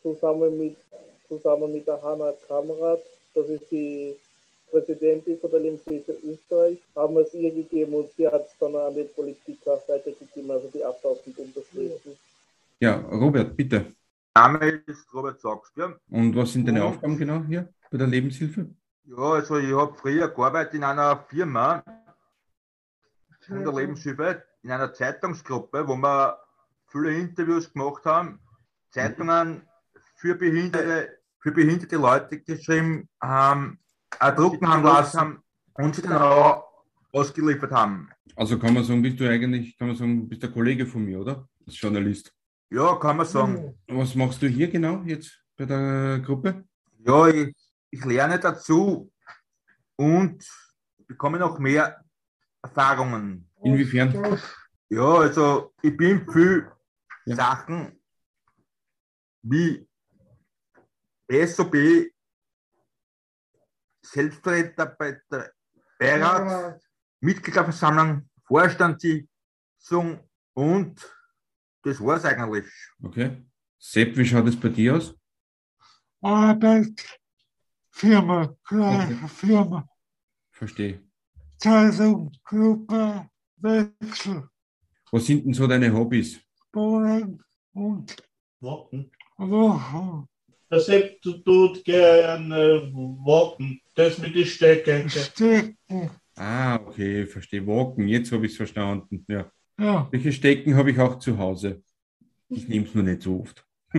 zusammen 0.01 0.57
mit, 0.57 0.75
zusammen 1.27 1.71
mit 1.73 1.87
der 1.87 2.01
Hanna 2.01 2.33
Kamrat, 2.47 3.01
das 3.33 3.47
ist 3.47 3.71
die 3.71 4.15
Präsidentin 4.71 5.37
von 5.39 5.51
der 5.51 5.59
Lebenshilfe 5.59 6.17
Österreich, 6.23 6.79
haben 6.95 7.15
wir 7.15 7.21
es 7.21 7.33
ihr 7.33 7.53
gegeben 7.53 7.93
und 7.93 8.11
sie 8.13 8.27
hat 8.27 8.47
es 8.47 8.57
dann 8.59 8.75
an 8.75 8.95
die 8.95 9.03
Politik 9.03 9.59
auch 9.67 9.87
weitergegeben, 9.87 10.49
also 10.49 10.69
die 10.73 10.83
8000 10.83 11.37
Unterschriften. 11.37 12.17
Ja, 12.79 12.95
Robert, 13.11 13.55
bitte. 13.55 13.93
Name 14.33 14.81
ist 14.87 15.13
Robert 15.13 15.39
Sachs. 15.41 15.71
Ja, 15.75 15.93
Und 16.09 16.35
was 16.35 16.53
sind 16.53 16.67
deine. 16.67 16.83
Aufgaben 16.85 17.17
genau 17.17 17.43
hier 17.43 17.67
bei 17.91 17.97
der 17.97 18.07
Lebenshilfe? 18.07 18.67
ja 19.03 19.17
also 19.17 19.57
ich 19.57 19.73
habe 19.73 19.93
früher 19.95 20.29
gearbeitet 20.29 20.75
in 20.75 20.83
einer 20.83 21.17
Firma 21.29 21.83
von 23.45 23.63
der 23.63 23.73
Lebenshilfe, 23.73 24.43
in 24.63 24.71
einer 24.71 24.93
Zeitungsgruppe, 24.93 25.87
wo 25.87 25.95
wir 25.95 26.37
viele 26.87 27.13
Interviews 27.13 27.71
gemacht 27.71 28.05
haben, 28.05 28.39
Zeitungen 28.91 29.63
für 30.15 30.35
behinderte, 30.35 31.17
für 31.39 31.51
behinderte 31.51 31.97
Leute 31.97 32.39
geschrieben 32.39 33.09
haben, 33.19 33.79
äh, 34.19 34.33
drucken 34.33 34.67
haben 34.67 34.83
lassen 34.83 35.19
haben 35.19 35.43
und 35.73 35.95
sie 35.95 36.01
dann 36.01 36.21
auch 36.21 36.65
ausgeliefert 37.11 37.71
haben. 37.71 38.09
Also 38.35 38.57
kann 38.57 38.73
man 38.73 38.83
sagen, 38.83 39.01
bist 39.01 39.19
du 39.19 39.29
eigentlich, 39.29 39.77
kann 39.77 39.87
man 39.87 39.97
sagen, 39.97 40.27
bist 40.27 40.43
der 40.43 40.51
Kollege 40.51 40.85
von 40.85 41.03
mir, 41.03 41.19
oder? 41.19 41.47
Als 41.65 41.79
Journalist. 41.79 42.33
Ja, 42.69 42.95
kann 42.95 43.17
man 43.17 43.25
sagen. 43.25 43.77
Was 43.87 44.15
machst 44.15 44.41
du 44.41 44.47
hier 44.47 44.69
genau 44.69 45.01
jetzt 45.03 45.43
bei 45.57 45.65
der 45.65 46.19
Gruppe? 46.19 46.63
Ja, 46.99 47.27
ich, 47.27 47.53
ich 47.89 48.05
lerne 48.05 48.39
dazu 48.39 49.11
und 49.97 50.43
bekomme 51.07 51.37
noch 51.37 51.59
mehr 51.59 52.01
Erfahrungen. 52.61 53.49
Inwiefern? 53.63 54.39
Ja, 54.89 55.13
also 55.15 55.73
ich 55.81 55.95
bin 55.95 56.25
für 56.31 56.71
Ja. 57.25 57.35
Sachen 57.35 57.99
wie 59.43 59.87
SOB, 61.29 61.75
Selbstvertreter 64.11 64.87
bei 64.97 65.17
der 65.31 65.51
Beirat, 65.97 66.81
Mitgliederversammlung, 67.21 68.29
Vorstandssitzung 68.45 70.19
und 70.53 70.99
das 71.83 71.99
war's 72.01 72.25
eigentlich. 72.25 72.65
Okay. 73.01 73.45
Sepp, 73.79 74.17
wie 74.17 74.25
schaut 74.25 74.47
es 74.47 74.59
bei 74.59 74.69
dir 74.69 74.95
aus? 74.97 75.15
Arbeit, 76.21 77.19
Firma, 77.89 78.53
kleine 78.67 79.15
Okay. 79.15 79.27
Firma, 79.27 79.87
Verstehe. 80.51 81.01
Zeitung, 81.57 82.31
Gruppe, 82.43 83.29
Wechsel, 83.57 84.49
Was 85.11 85.25
sind 85.25 85.45
denn 85.45 85.53
so 85.53 85.67
deine 85.67 85.91
Hobbys? 85.93 86.39
Bohlen 86.71 87.41
und 87.73 88.15
Walken. 88.59 89.11
Wochen. 89.37 90.27
Der 90.71 90.79
Sepp 90.79 91.21
tut 91.21 91.83
gerne 91.83 92.89
walken. 92.93 93.81
Das 93.93 94.17
mit 94.19 94.33
den 94.35 94.45
Stecken. 94.45 95.09
Stecken. 95.09 95.77
Ah, 96.35 96.75
okay, 96.75 97.25
verstehe. 97.25 97.67
Walken, 97.67 98.07
jetzt 98.07 98.31
habe 98.31 98.45
ich 98.45 98.53
es 98.53 98.57
verstanden. 98.57 99.25
Ja. 99.27 99.51
Ja, 99.77 100.07
Welche 100.11 100.31
Stecken 100.31 100.75
habe 100.75 100.91
ich 100.91 100.99
auch 100.99 101.19
zu 101.19 101.37
Hause? 101.37 101.83
Ich 102.47 102.67
nehme 102.67 102.85
es 102.85 102.95
nur 102.95 103.03
nicht 103.03 103.21
so 103.23 103.41
oft. 103.41 103.65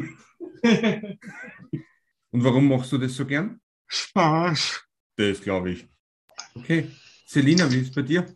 Und 2.30 2.42
warum 2.44 2.68
machst 2.68 2.92
du 2.92 2.98
das 2.98 3.14
so 3.14 3.26
gern? 3.26 3.60
Spaß. 3.86 4.82
Das 5.16 5.40
glaube 5.42 5.72
ich. 5.72 5.86
Okay. 6.54 6.88
Selina, 7.26 7.70
wie 7.70 7.78
ist 7.80 7.88
es 7.88 7.94
bei 7.94 8.02
dir? 8.02 8.26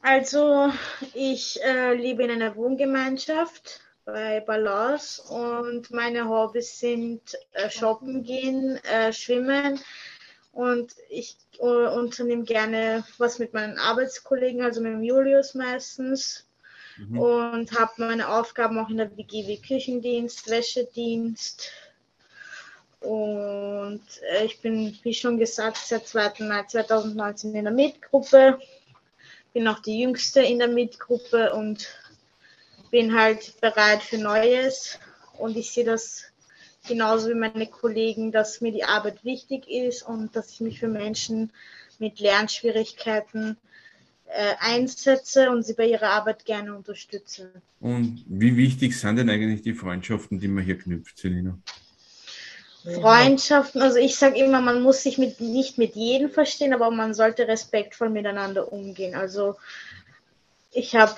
Also, 0.00 0.72
ich 1.14 1.60
äh, 1.62 1.94
lebe 1.94 2.24
in 2.24 2.30
einer 2.30 2.56
Wohngemeinschaft 2.56 3.80
bei 4.12 4.40
Balance 4.40 5.22
und 5.22 5.90
meine 5.90 6.28
Hobbys 6.28 6.78
sind 6.78 7.36
äh, 7.52 7.68
shoppen 7.68 8.22
gehen, 8.22 8.76
äh, 8.84 9.12
schwimmen 9.12 9.80
und 10.52 10.94
ich 11.10 11.36
äh, 11.58 11.64
unternehme 11.64 12.44
gerne 12.44 13.04
was 13.18 13.38
mit 13.38 13.52
meinen 13.52 13.78
Arbeitskollegen, 13.78 14.62
also 14.62 14.80
mit 14.80 14.92
dem 14.92 15.02
Julius 15.02 15.54
meistens 15.54 16.48
Mhm. 16.98 17.18
und 17.20 17.78
habe 17.78 17.92
meine 17.98 18.28
Aufgaben 18.28 18.76
auch 18.78 18.90
in 18.90 18.96
der 18.96 19.16
WG 19.16 19.46
wie 19.46 19.60
Küchendienst, 19.60 20.50
Wäschedienst 20.50 21.70
und 23.00 24.02
äh, 24.32 24.44
ich 24.44 24.60
bin, 24.60 24.98
wie 25.04 25.14
schon 25.14 25.38
gesagt, 25.38 25.76
seit 25.76 26.08
2. 26.08 26.32
Mai 26.40 26.64
2019 26.64 27.54
in 27.54 27.64
der 27.64 27.72
Mitgruppe 27.72 28.58
bin 29.52 29.68
auch 29.68 29.78
die 29.78 30.00
Jüngste 30.00 30.40
in 30.40 30.58
der 30.58 30.66
Mitgruppe 30.66 31.52
und 31.52 31.86
bin 32.90 33.18
halt 33.18 33.60
bereit 33.60 34.02
für 34.02 34.18
Neues. 34.18 34.98
Und 35.38 35.56
ich 35.56 35.70
sehe 35.70 35.84
das 35.84 36.24
genauso 36.86 37.28
wie 37.28 37.34
meine 37.34 37.66
Kollegen, 37.66 38.32
dass 38.32 38.60
mir 38.60 38.72
die 38.72 38.84
Arbeit 38.84 39.24
wichtig 39.24 39.68
ist 39.68 40.02
und 40.02 40.34
dass 40.34 40.50
ich 40.50 40.60
mich 40.60 40.80
für 40.80 40.88
Menschen 40.88 41.52
mit 41.98 42.20
Lernschwierigkeiten 42.20 43.56
äh, 44.26 44.54
einsetze 44.60 45.50
und 45.50 45.64
sie 45.64 45.74
bei 45.74 45.86
ihrer 45.86 46.10
Arbeit 46.10 46.44
gerne 46.44 46.74
unterstütze. 46.74 47.50
Und 47.80 48.24
wie 48.26 48.56
wichtig 48.56 48.98
sind 48.98 49.16
denn 49.16 49.30
eigentlich 49.30 49.62
die 49.62 49.74
Freundschaften, 49.74 50.38
die 50.38 50.48
man 50.48 50.64
hier 50.64 50.78
knüpft, 50.78 51.18
Selina? 51.18 51.58
Freundschaften, 52.84 53.82
also 53.82 53.98
ich 53.98 54.16
sage 54.16 54.38
immer, 54.38 54.60
man 54.60 54.82
muss 54.82 55.02
sich 55.02 55.18
mit, 55.18 55.40
nicht 55.40 55.78
mit 55.78 55.94
jedem 55.94 56.30
verstehen, 56.30 56.72
aber 56.72 56.90
man 56.90 57.12
sollte 57.12 57.48
respektvoll 57.48 58.08
miteinander 58.08 58.72
umgehen. 58.72 59.14
Also 59.14 59.56
ich 60.72 60.94
habe 60.94 61.14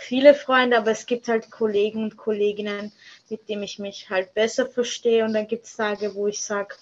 viele 0.00 0.34
Freunde, 0.34 0.78
aber 0.78 0.90
es 0.90 1.06
gibt 1.06 1.28
halt 1.28 1.50
Kollegen 1.50 2.02
und 2.04 2.16
Kolleginnen, 2.16 2.92
mit 3.28 3.48
denen 3.48 3.62
ich 3.62 3.78
mich 3.78 4.08
halt 4.08 4.34
besser 4.34 4.66
verstehe. 4.66 5.24
Und 5.24 5.34
dann 5.34 5.46
gibt 5.46 5.66
es 5.66 5.76
Tage, 5.76 6.14
wo 6.14 6.26
ich 6.26 6.42
sage, 6.42 6.74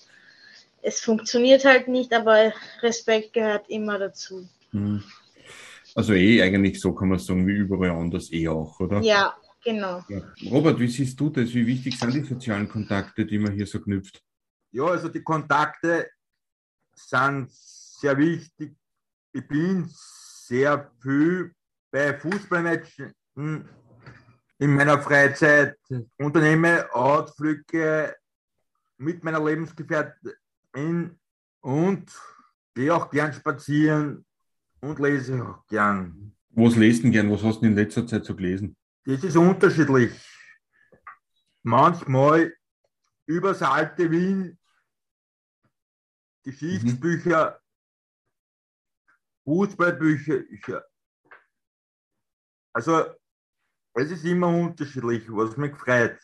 es 0.82 1.00
funktioniert 1.00 1.64
halt 1.64 1.88
nicht, 1.88 2.12
aber 2.12 2.52
Respekt 2.80 3.32
gehört 3.32 3.68
immer 3.68 3.98
dazu. 3.98 4.48
Hm. 4.70 5.02
Also 5.94 6.12
eh 6.12 6.40
eigentlich 6.42 6.80
so 6.80 6.94
kann 6.94 7.08
man 7.08 7.18
sagen, 7.18 7.46
wie 7.46 7.56
überall 7.56 7.90
anders 7.90 8.32
eh 8.32 8.46
auch, 8.46 8.78
oder? 8.78 9.00
Ja, 9.00 9.34
genau. 9.64 10.04
Ja. 10.08 10.22
Robert, 10.50 10.78
wie 10.78 10.88
siehst 10.88 11.18
du 11.18 11.28
das? 11.28 11.52
Wie 11.52 11.66
wichtig 11.66 11.98
sind 11.98 12.14
die 12.14 12.22
sozialen 12.22 12.68
Kontakte, 12.68 13.26
die 13.26 13.38
man 13.38 13.52
hier 13.52 13.66
so 13.66 13.80
knüpft? 13.80 14.22
Ja, 14.70 14.84
also 14.84 15.08
die 15.08 15.22
Kontakte 15.22 16.08
sind 16.94 17.50
sehr 17.50 18.16
wichtig. 18.16 18.76
Ich 19.32 19.48
bin 19.48 19.88
sehr 19.90 20.90
viel 21.02 21.52
bei 21.90 22.18
Fußballmatchen 22.18 23.14
in 23.36 24.74
meiner 24.74 25.00
Freizeit, 25.00 25.78
unternehme 26.16 26.92
Ausflüge 26.92 28.16
mit 28.96 29.22
meiner 29.22 29.44
Lebensgefährtin 29.44 31.18
und 31.60 32.12
gehe 32.74 32.94
auch 32.94 33.10
gern 33.10 33.32
spazieren 33.32 34.24
und 34.80 34.98
lese 34.98 35.42
auch 35.44 35.66
gern. 35.66 36.34
Was 36.50 36.74
lest 36.76 37.04
du 37.04 37.10
gern? 37.10 37.30
Was 37.30 37.42
hast 37.42 37.60
du 37.60 37.66
in 37.66 37.74
letzter 37.76 38.06
Zeit 38.06 38.24
so 38.24 38.34
gelesen? 38.34 38.76
Das 39.04 39.22
ist 39.22 39.36
unterschiedlich. 39.36 40.12
Manchmal 41.62 42.52
über 43.26 43.50
das 43.50 43.62
alte 43.62 44.10
Wien, 44.10 44.58
Geschichtsbücher, 46.42 47.60
Fußballbücher. 49.44 50.84
Also 52.72 53.04
es 53.94 54.10
ist 54.10 54.24
immer 54.24 54.48
unterschiedlich, 54.48 55.24
was 55.28 55.56
mich 55.56 55.74
freut. 55.76 56.18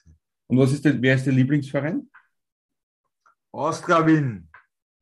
Und 0.46 0.58
was 0.58 0.72
ist 0.72 0.84
denn, 0.84 1.00
wer 1.02 1.14
ist 1.14 1.24
der 1.26 1.32
Lieblingsverein? 1.32 2.10
Austria 3.52 4.06
Wien. 4.06 4.48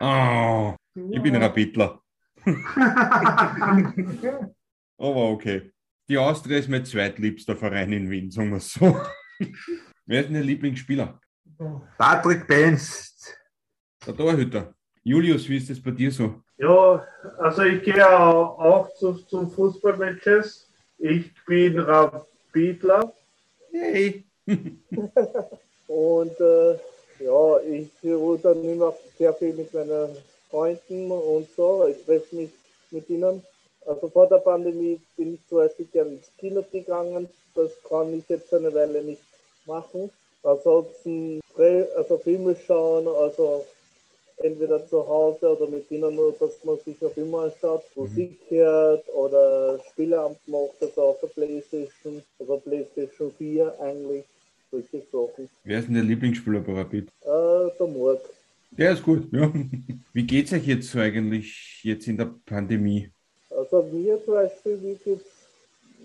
Oh, 0.00 0.74
ich 0.94 1.22
bin 1.22 1.36
Rapidler. 1.36 2.00
Aber 4.98 5.30
okay. 5.30 5.72
Die 6.08 6.18
Austria 6.18 6.58
ist 6.58 6.68
mein 6.68 6.84
zweitliebster 6.84 7.56
Verein 7.56 7.92
in 7.92 8.10
Wien, 8.10 8.30
sagen 8.30 8.50
wir 8.50 8.58
es 8.58 8.72
so. 8.72 9.00
Wer 10.06 10.20
ist 10.20 10.26
denn 10.26 10.34
der 10.34 10.42
Lieblingsspieler? 10.42 11.20
Patrick 11.96 12.46
Benz. 12.46 13.34
Der 14.06 14.16
Torhüter. 14.16 14.74
Julius, 15.04 15.48
wie 15.48 15.56
ist 15.56 15.70
das 15.70 15.80
bei 15.80 15.92
dir 15.92 16.10
so? 16.10 16.42
Ja, 16.56 17.06
also 17.38 17.62
ich 17.62 17.82
gehe 17.82 18.08
auch 18.08 18.92
zu, 18.94 19.14
zum 19.14 19.50
Fußballmatches. 19.50 20.71
Ich 21.04 21.32
bin 21.46 21.80
Rapidler. 21.80 23.12
Hey. 23.72 24.22
Und 25.88 26.40
äh, 26.40 26.74
ja, 27.18 27.58
ich 27.68 27.90
unternehme 28.04 28.86
auch 28.86 28.96
sehr 29.18 29.34
viel 29.34 29.52
mit 29.52 29.74
meinen 29.74 30.16
Freunden 30.48 31.10
und 31.10 31.48
so. 31.56 31.88
Ich 31.88 32.04
treffe 32.04 32.36
mich 32.36 32.50
mit 32.92 33.10
ihnen. 33.10 33.42
Also 33.84 34.08
vor 34.10 34.28
der 34.28 34.36
Pandemie 34.36 35.00
bin 35.16 35.34
ich 35.34 35.40
zum 35.48 35.58
Beispiel 35.58 35.86
gerne 35.86 36.10
ins 36.10 36.30
Kino 36.38 36.64
gegangen. 36.70 37.28
Das 37.56 37.72
kann 37.88 38.16
ich 38.16 38.28
jetzt 38.28 38.54
eine 38.54 38.72
Weile 38.72 39.02
nicht 39.02 39.22
machen. 39.66 40.08
Ansonsten 40.44 41.40
also 41.96 42.18
Filme 42.18 42.54
schauen, 42.64 43.08
also 43.08 43.66
entweder 44.38 44.86
zu 44.86 45.06
Hause 45.06 45.56
oder 45.56 45.70
mit 45.70 45.90
ihnen, 45.90 46.16
dass 46.38 46.64
man 46.64 46.78
sich 46.78 47.02
auf 47.04 47.16
immer 47.16 47.44
anschaut, 47.44 47.84
Musik 47.94 48.38
hört 48.48 49.08
oder 49.14 49.78
Spieleamt 49.90 50.38
macht, 50.46 50.80
also 50.80 51.02
auf 51.02 51.20
der 51.20 51.28
Playstation, 51.28 52.22
also 52.38 52.56
Playstation 52.58 53.32
4 53.38 53.80
eigentlich, 53.80 54.24
solche 54.70 55.02
Sachen. 55.12 55.48
Wer 55.64 55.78
ist 55.78 55.86
denn 55.86 55.94
der 55.94 56.04
Lieblingsspieler 56.04 56.60
bei 56.60 56.72
Rapid? 56.74 57.08
Äh, 57.22 57.70
der 57.78 57.86
Mord. 57.86 58.20
Der 58.72 58.92
ist 58.92 59.02
gut, 59.02 59.30
ja. 59.32 59.52
Wie 60.12 60.26
geht's 60.26 60.52
euch 60.52 60.66
jetzt 60.66 60.90
so 60.90 60.98
eigentlich 60.98 61.80
jetzt 61.82 62.06
in 62.08 62.16
der 62.16 62.34
Pandemie? 62.46 63.10
Also 63.50 63.82
mir 63.82 64.22
zum 64.24 64.34
Beispiel, 64.34 64.78
wie 64.82 64.94
geht's, 64.94 65.24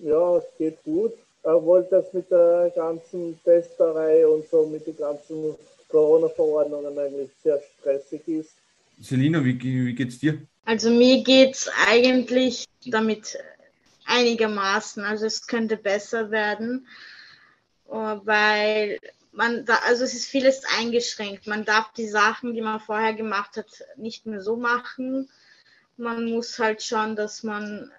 ja, 0.04 0.38
es 0.38 0.44
geht 0.58 0.84
gut. 0.84 1.14
Obwohl 1.44 1.88
das 1.90 2.12
mit 2.12 2.30
der 2.30 2.72
ganzen 2.76 3.40
Testerei 3.44 4.28
und 4.28 4.46
so, 4.50 4.66
mit 4.66 4.86
den 4.86 4.98
ganzen 4.98 5.56
Corona-Verordnungen 5.90 6.98
eigentlich 6.98 7.32
sehr 7.44 7.62
stressig 7.80 8.28
ist. 8.28 8.52
Selina, 9.00 9.44
wie, 9.44 9.62
wie 9.62 9.94
geht's 9.94 10.20
dir? 10.20 10.40
Also 10.66 10.90
mir 10.90 11.24
geht's 11.24 11.70
eigentlich 11.88 12.66
damit 12.86 13.38
einigermaßen. 14.06 15.04
Also 15.04 15.26
es 15.26 15.48
könnte 15.48 15.78
besser 15.78 16.32
werden, 16.32 16.88
weil 17.86 19.00
man 19.32 19.66
da, 19.66 19.76
also 19.86 20.04
es 20.04 20.14
ist 20.14 20.26
vieles 20.26 20.64
eingeschränkt. 20.78 21.48
Man 21.48 21.64
darf 21.64 21.94
die 21.94 22.08
Sachen, 22.08 22.54
die 22.54 22.62
man 22.62 22.80
vorher 22.80 23.14
gemacht 23.14 23.56
hat, 23.56 23.68
nicht 23.96 24.26
mehr 24.26 24.42
so 24.42 24.58
machen. 24.58 25.30
Man 25.96 26.26
muss 26.26 26.58
halt 26.60 26.82
schauen, 26.82 27.16
dass 27.16 27.44
man 27.44 27.92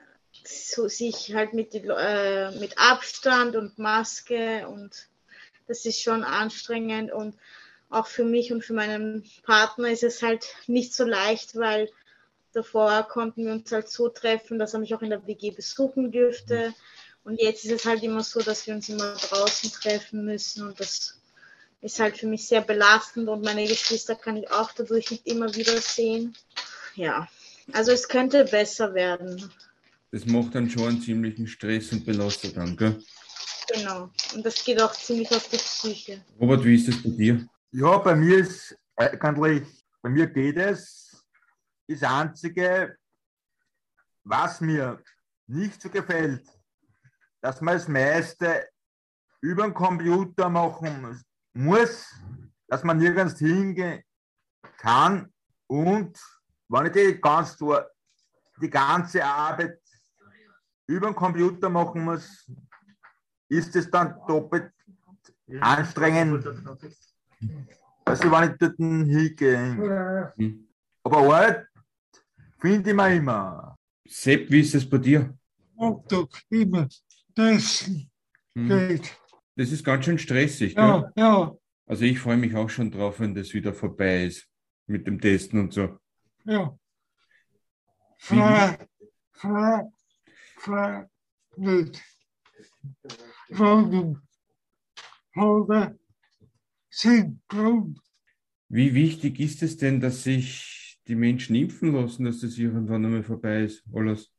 so 0.44 0.88
sich 0.88 1.35
halt 1.35 1.55
mit, 1.55 1.72
die, 1.74 1.87
äh, 1.87 2.51
mit 2.59 2.79
Abstand 2.79 3.57
und 3.57 3.79
Maske 3.79 4.66
und 4.68 5.09
das 5.66 5.85
ist 5.85 6.01
schon 6.01 6.24
anstrengend 6.24 7.12
und 7.12 7.35
auch 7.90 8.07
für 8.07 8.24
mich 8.24 8.53
und 8.53 8.64
für 8.64 8.74
meinen 8.74 9.24
Partner 9.44 9.88
ist 9.88 10.03
es 10.03 10.22
halt 10.22 10.46
nicht 10.66 10.94
so 10.94 11.05
leicht, 11.05 11.57
weil 11.57 11.90
davor 12.53 13.05
konnten 13.05 13.44
wir 13.44 13.53
uns 13.53 13.70
halt 13.72 13.88
so 13.88 14.09
treffen, 14.09 14.59
dass 14.59 14.74
er 14.74 14.81
mich 14.81 14.94
auch 14.94 15.03
in 15.03 15.11
der 15.11 15.27
WG 15.27 15.51
besuchen 15.51 16.11
dürfte. 16.11 16.74
Und 17.24 17.40
jetzt 17.40 17.64
ist 17.64 17.72
es 17.72 17.85
halt 17.85 18.03
immer 18.03 18.22
so, 18.22 18.40
dass 18.40 18.66
wir 18.66 18.74
uns 18.74 18.88
immer 18.88 19.14
draußen 19.14 19.70
treffen 19.70 20.24
müssen 20.24 20.66
und 20.66 20.81
das 20.81 21.18
ist 21.81 22.01
halt 22.01 22.18
für 22.18 22.27
mich 22.27 22.46
sehr 22.46 22.61
belastend 22.61 23.29
und 23.29 23.44
meine 23.44 23.66
Geschwister 23.66 24.14
kann 24.16 24.37
ich 24.37 24.51
auch 24.51 24.72
dadurch 24.72 25.11
nicht 25.11 25.27
immer 25.27 25.55
wieder 25.55 25.81
sehen. 25.81 26.35
Ja, 26.94 27.29
also 27.72 27.92
es 27.92 28.09
könnte 28.09 28.44
besser 28.44 28.94
werden. 28.94 29.51
Das 30.11 30.24
macht 30.24 30.55
dann 30.55 30.70
schon 30.70 30.88
einen 30.88 31.03
ziemlichen 31.03 31.46
Stress 31.46 31.92
und 31.92 32.05
belastet 32.05 32.57
dann, 32.57 32.77
gell? 32.77 33.01
Genau. 33.72 34.11
Und 34.35 34.44
das 34.44 34.64
geht 34.64 34.81
auch 34.81 34.92
ziemlich 34.94 35.31
auf 35.31 35.48
die 35.51 35.59
Psyche. 35.59 36.24
Robert, 36.40 36.64
wie 36.64 36.74
ist 36.74 36.88
das 36.88 37.03
bei 37.03 37.11
dir? 37.11 37.46
Ja, 37.70 37.98
bei 37.98 38.16
mir 38.16 38.38
ist 38.38 38.74
eigentlich, 38.96 39.85
bei 40.00 40.09
mir 40.09 40.26
geht 40.26 40.57
es. 40.57 41.22
Das 41.87 42.02
Einzige, 42.02 42.96
was 44.24 44.61
mir 44.62 45.02
nicht 45.46 45.81
so 45.83 45.90
gefällt, 45.90 46.48
dass 47.42 47.61
man 47.61 47.74
das 47.74 47.87
meiste 47.87 48.68
über 49.42 49.64
den 49.64 49.74
Computer 49.74 50.48
machen 50.48 51.22
muss, 51.52 52.14
dass 52.66 52.83
man 52.85 52.98
nirgends 52.98 53.38
hingehen 53.38 54.02
kann 54.78 55.31
und 55.66 56.18
wenn 56.68 56.87
ich 56.87 56.92
die, 56.92 57.20
ganz, 57.20 57.57
die 58.61 58.70
ganze 58.70 59.24
Arbeit 59.24 59.81
über 60.87 61.09
den 61.09 61.14
Computer 61.14 61.68
machen 61.68 62.02
muss, 62.02 62.50
ist 63.48 63.76
es 63.76 63.90
dann 63.90 64.18
doppelt 64.26 64.72
anstrengend, 65.61 66.46
also 68.05 68.31
wenn 68.31 68.51
ich 68.53 68.57
dort 68.59 68.77
hingehe. 68.77 70.33
Hm. 70.37 70.68
Aber 71.03 71.18
Arbeit 71.18 71.66
finde 72.59 72.90
ich 72.90 72.96
mir 72.96 73.14
immer. 73.14 73.77
Sepp, 74.07 74.51
wie 74.51 74.61
ist 74.61 74.74
das 74.74 74.88
bei 74.88 74.98
dir? 74.98 75.37
Aufdruck, 75.77 76.31
immer. 76.51 76.88
Das 77.35 77.88
Hm. 78.55 78.68
geht. 78.68 79.16
Das 79.57 79.70
ist 79.72 79.85
ganz 79.85 80.05
schön 80.05 80.18
stressig, 80.18 80.74
Ja, 80.74 81.01
gell? 81.01 81.12
ja, 81.16 81.55
Also 81.87 82.05
ich 82.05 82.18
freue 82.18 82.37
mich 82.37 82.55
auch 82.57 82.70
schon 82.70 82.90
drauf, 82.90 83.20
wenn 83.20 83.35
das 83.35 83.53
wieder 83.55 83.74
vorbei 83.74 84.24
ist 84.24 84.48
mit 84.87 85.07
dem 85.07 85.20
Testen 85.20 85.61
und 85.61 85.72
so. 85.72 85.98
ja. 86.44 86.77
Frei, 88.20 88.77
frei, 89.33 89.85
frei, 90.57 91.07
nicht. 91.57 92.03
Fragen, 93.53 94.20
Frage, 95.33 95.98
Synchron, 96.90 98.01
Wie 98.68 98.94
wichtig 98.94 99.40
ist 99.40 99.62
es 99.62 99.77
denn, 99.77 100.01
dass 100.01 100.24
sich 100.24 100.98
die 101.07 101.14
Menschen 101.14 101.57
impfen 101.57 101.92
lassen, 101.92 102.24
dass 102.24 102.40
das 102.40 102.59
irgendwann 102.59 103.05
einmal 103.05 103.22
vorbei 103.22 103.64
ist, 103.64 103.83
alles? 103.94 104.31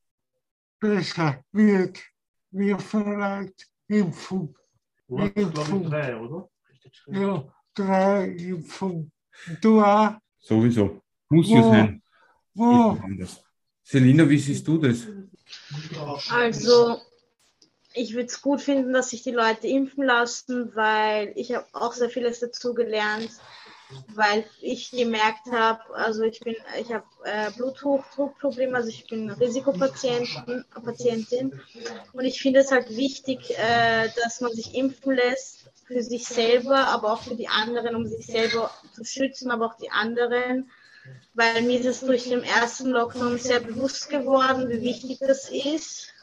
besser 0.79 1.43
wird, 1.51 1.99
wir 2.51 2.79
vielleicht 2.79 3.67
Impfung? 3.87 4.55
Glaube 5.07 5.31
ich 5.35 5.47
drei, 5.49 6.15
oder? 6.15 6.49
ja, 7.07 7.53
drei 7.73 8.29
Impfungen. 8.29 9.11
Du 9.61 9.81
auch? 9.81 10.13
Sowieso. 10.39 11.01
Muss 11.29 11.49
ja 11.49 11.63
sein. 11.63 12.01
Wo? 12.53 12.97
Selina, 13.83 14.29
wie 14.29 14.37
siehst 14.37 14.67
du 14.67 14.77
das? 14.77 15.07
Also, 16.29 17.01
ich 17.93 18.13
würde 18.13 18.27
es 18.27 18.41
gut 18.41 18.61
finden, 18.61 18.93
dass 18.93 19.09
sich 19.09 19.23
die 19.23 19.31
Leute 19.31 19.67
impfen 19.67 20.03
lassen, 20.03 20.75
weil 20.75 21.31
ich 21.35 21.53
habe 21.53 21.65
auch 21.73 21.93
sehr 21.93 22.09
vieles 22.09 22.39
dazu 22.39 22.73
gelernt, 22.73 23.31
weil 24.13 24.45
ich 24.61 24.91
gemerkt 24.91 25.47
habe, 25.51 25.81
also 25.95 26.21
ich 26.21 26.39
bin, 26.41 26.55
ich 26.79 26.93
habe 26.93 27.05
äh, 27.23 27.49
Bluthochdruckprobleme, 27.57 28.75
also 28.75 28.89
ich 28.89 29.07
bin 29.07 29.31
Risikopatientin 29.31 30.63
Patientin, 30.83 31.59
und 32.13 32.25
ich 32.25 32.39
finde 32.39 32.59
es 32.59 32.71
halt 32.71 32.95
wichtig, 32.95 33.57
äh, 33.57 34.09
dass 34.21 34.41
man 34.41 34.51
sich 34.53 34.75
impfen 34.75 35.15
lässt 35.15 35.71
für 35.87 36.03
sich 36.03 36.27
selber, 36.27 36.87
aber 36.87 37.13
auch 37.13 37.23
für 37.23 37.35
die 37.35 37.47
anderen, 37.47 37.95
um 37.95 38.05
sich 38.05 38.27
selber 38.27 38.69
zu 38.93 39.03
schützen, 39.03 39.49
aber 39.49 39.65
auch 39.65 39.77
die 39.77 39.89
anderen, 39.89 40.69
weil 41.33 41.63
mir 41.63 41.79
ist 41.79 41.87
es 41.87 42.01
durch 42.01 42.29
den 42.29 42.43
ersten 42.43 42.91
Lockdown 42.91 43.39
sehr 43.39 43.59
bewusst 43.59 44.09
geworden, 44.09 44.69
wie 44.69 44.81
wichtig 44.81 45.17
das 45.19 45.49
ist. 45.49 46.13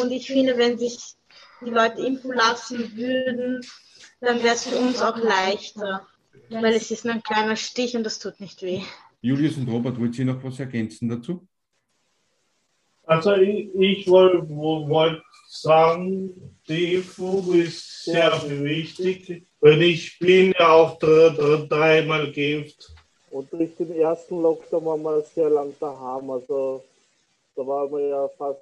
Und 0.00 0.10
ich 0.10 0.26
finde, 0.26 0.56
wenn 0.58 0.78
sich 0.78 0.98
die 1.60 1.70
Leute 1.70 2.04
impfen 2.04 2.32
lassen 2.32 2.96
würden, 2.96 3.60
dann 4.20 4.42
wäre 4.42 4.54
es 4.54 4.66
für 4.66 4.76
uns 4.76 5.00
auch 5.02 5.16
leichter. 5.16 6.06
Weil 6.50 6.74
es 6.74 6.90
ist 6.90 7.04
nur 7.04 7.14
ein 7.14 7.22
kleiner 7.22 7.56
Stich 7.56 7.96
und 7.96 8.04
das 8.04 8.18
tut 8.18 8.40
nicht 8.40 8.62
weh. 8.62 8.82
Julius 9.20 9.56
und 9.56 9.68
Robert, 9.68 9.98
wollt 9.98 10.18
ihr 10.18 10.26
noch 10.26 10.42
was 10.44 10.60
ergänzen 10.60 11.08
dazu? 11.08 11.46
Also 13.06 13.34
ich, 13.36 13.74
ich 13.74 14.08
wollte 14.08 14.48
wollt 14.48 15.22
sagen, 15.48 16.58
die 16.68 16.94
Impfung 16.94 17.54
ist 17.54 18.04
sehr 18.04 18.32
wichtig, 18.48 19.46
weil 19.60 19.82
ich 19.82 20.18
bin 20.18 20.54
ja 20.58 20.72
auch 20.72 20.98
dreimal 20.98 22.32
geimpft. 22.32 22.92
Und 23.30 23.52
durch 23.52 23.74
den 23.76 23.92
ersten 23.92 24.40
Lockdown 24.40 24.84
waren 24.84 25.02
wir 25.02 25.22
sehr 25.22 25.50
lang 25.50 25.74
daheim. 25.80 26.30
Also 26.30 26.84
da 27.56 27.66
waren 27.66 27.90
wir 27.92 28.08
ja 28.08 28.28
fast, 28.36 28.60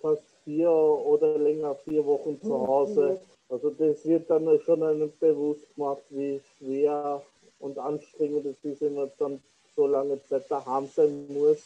fast 0.00 0.22
vier 0.44 0.70
oder 0.70 1.38
länger, 1.38 1.74
vier 1.74 2.04
Wochen 2.04 2.40
zu 2.40 2.66
Hause. 2.66 3.20
Also 3.48 3.70
das 3.70 4.04
wird 4.04 4.30
dann 4.30 4.60
schon 4.64 4.82
einem 4.82 5.12
bewusst 5.18 5.74
gemacht, 5.74 6.02
wie 6.10 6.40
schwer 6.58 7.22
und 7.58 7.78
anstrengend 7.78 8.46
es 8.46 8.64
ist, 8.64 8.80
wenn 8.80 8.94
man 8.94 9.10
dann 9.18 9.42
so 9.76 9.86
lange 9.86 10.22
Zeit 10.26 10.50
daheim 10.50 10.88
sein 10.94 11.26
muss. 11.28 11.58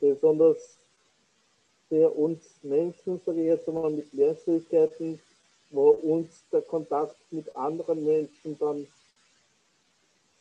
Besonders 0.00 0.76
für 1.88 2.10
uns 2.10 2.44
Menschen, 2.62 3.20
sage 3.24 3.40
ich 3.40 3.46
jetzt 3.46 3.68
einmal, 3.68 3.90
mit 3.90 4.12
Lernschwierigkeiten, 4.12 5.20
wo 5.70 5.90
uns 5.90 6.28
der 6.52 6.62
Kontakt 6.62 7.16
mit 7.30 7.54
anderen 7.56 8.04
Menschen 8.04 8.58
dann 8.58 8.86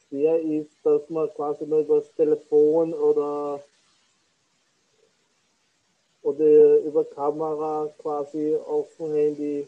schwer 0.07 0.39
ist, 0.41 0.71
dass 0.83 1.09
man 1.09 1.33
quasi 1.33 1.65
nur 1.65 1.79
über 1.79 1.99
das 1.99 2.13
Telefon 2.13 2.93
oder 2.93 3.63
oder 6.27 6.79
über 6.79 7.05
Kamera 7.05 7.89
quasi 8.01 8.53
auf 8.67 8.87
dem 8.99 9.13
Handy 9.13 9.65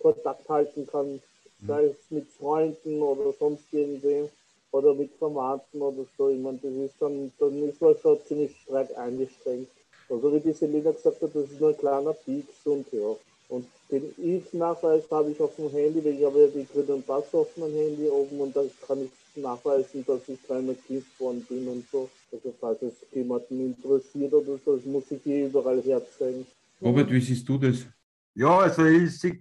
Kontakt 0.00 0.48
halten 0.48 0.86
kann, 0.86 1.20
sei 1.66 1.84
es 1.86 1.96
mit 2.08 2.26
Freunden 2.38 3.02
oder 3.02 3.34
sonst 3.38 3.64
irgendwem 3.72 4.30
oder 4.70 4.94
mit 4.94 5.10
Verwandten 5.18 5.82
oder 5.82 6.06
so. 6.16 6.30
Ich 6.30 6.38
meine, 6.38 6.58
das 6.62 6.72
ist 6.72 6.94
dann, 6.98 7.30
dann 7.38 7.68
ist 7.68 7.82
man 7.82 7.94
schon 7.98 8.18
ziemlich 8.26 8.56
stark 8.62 8.96
eingeschränkt. 8.96 9.70
Also 10.08 10.32
wie 10.32 10.40
die 10.40 10.52
Selina 10.52 10.92
gesagt 10.92 11.20
hat, 11.20 11.34
das 11.34 11.44
ist 11.44 11.60
nur 11.60 11.70
ein 11.70 11.78
kleiner 11.78 12.14
Pieks 12.14 12.64
und 12.64 12.86
ja. 12.90 13.14
Und 13.50 13.66
den 13.90 14.14
Impfnachweis 14.16 15.04
habe 15.10 15.30
ich 15.30 15.40
auf 15.40 15.56
dem 15.56 15.70
Handy, 15.70 16.02
weil 16.02 16.18
ich 16.18 16.24
habe 16.24 16.40
ja 16.40 16.46
die 16.46 16.66
grünen 16.72 17.02
Pass 17.02 17.34
auf 17.34 17.54
meinem 17.56 17.74
Handy 17.74 18.08
oben 18.08 18.40
und 18.40 18.56
da 18.56 18.62
kann 18.86 19.02
ich 19.02 19.10
nachweisen, 19.36 20.04
dass 20.06 20.28
ich 20.28 20.42
kleiner 20.42 20.74
Kind 20.74 21.04
worden 21.18 21.44
bin 21.44 21.68
und 21.68 21.88
so. 21.90 22.10
Also 22.32 22.54
falls 22.60 22.82
es 22.82 22.94
jemanden 23.12 23.74
interessiert 23.74 24.32
oder 24.32 24.58
so, 24.64 24.76
das 24.76 24.84
muss 24.84 25.10
ich 25.10 25.22
hier 25.22 25.46
überall 25.46 25.82
herzeigen. 25.82 26.46
Robert, 26.80 27.10
wie 27.10 27.20
siehst 27.20 27.48
du 27.48 27.58
das? 27.58 27.86
Ja, 28.34 28.58
also 28.58 28.84
ich 28.84 29.18
sehe 29.18 29.40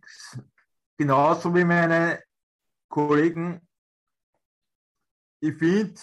genauso 0.97 1.54
wie 1.54 1.63
meine 1.63 2.23
Kollegen. 2.89 3.62
Ich 5.39 5.56
finde, 5.56 6.00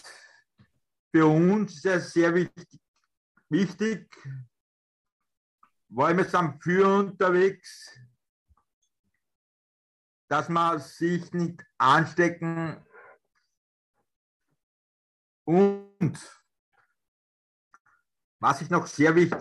für 1.12 1.27
uns 1.27 1.77
ist 1.77 1.87
es 1.87 2.12
sehr 2.12 2.35
wichtig, 2.35 2.81
wichtig, 3.49 4.09
weil 5.88 6.16
wir 6.16 6.25
sind 6.25 6.62
für 6.62 6.87
unterwegs, 6.87 7.99
dass 10.29 10.49
man 10.49 10.79
sich 10.81 11.33
nicht 11.33 11.64
anstecken 11.79 12.77
und 15.44 16.18
was 18.40 18.61
ich 18.61 18.70
noch 18.70 18.87
sehr 18.87 19.14
wichtig, 19.14 19.40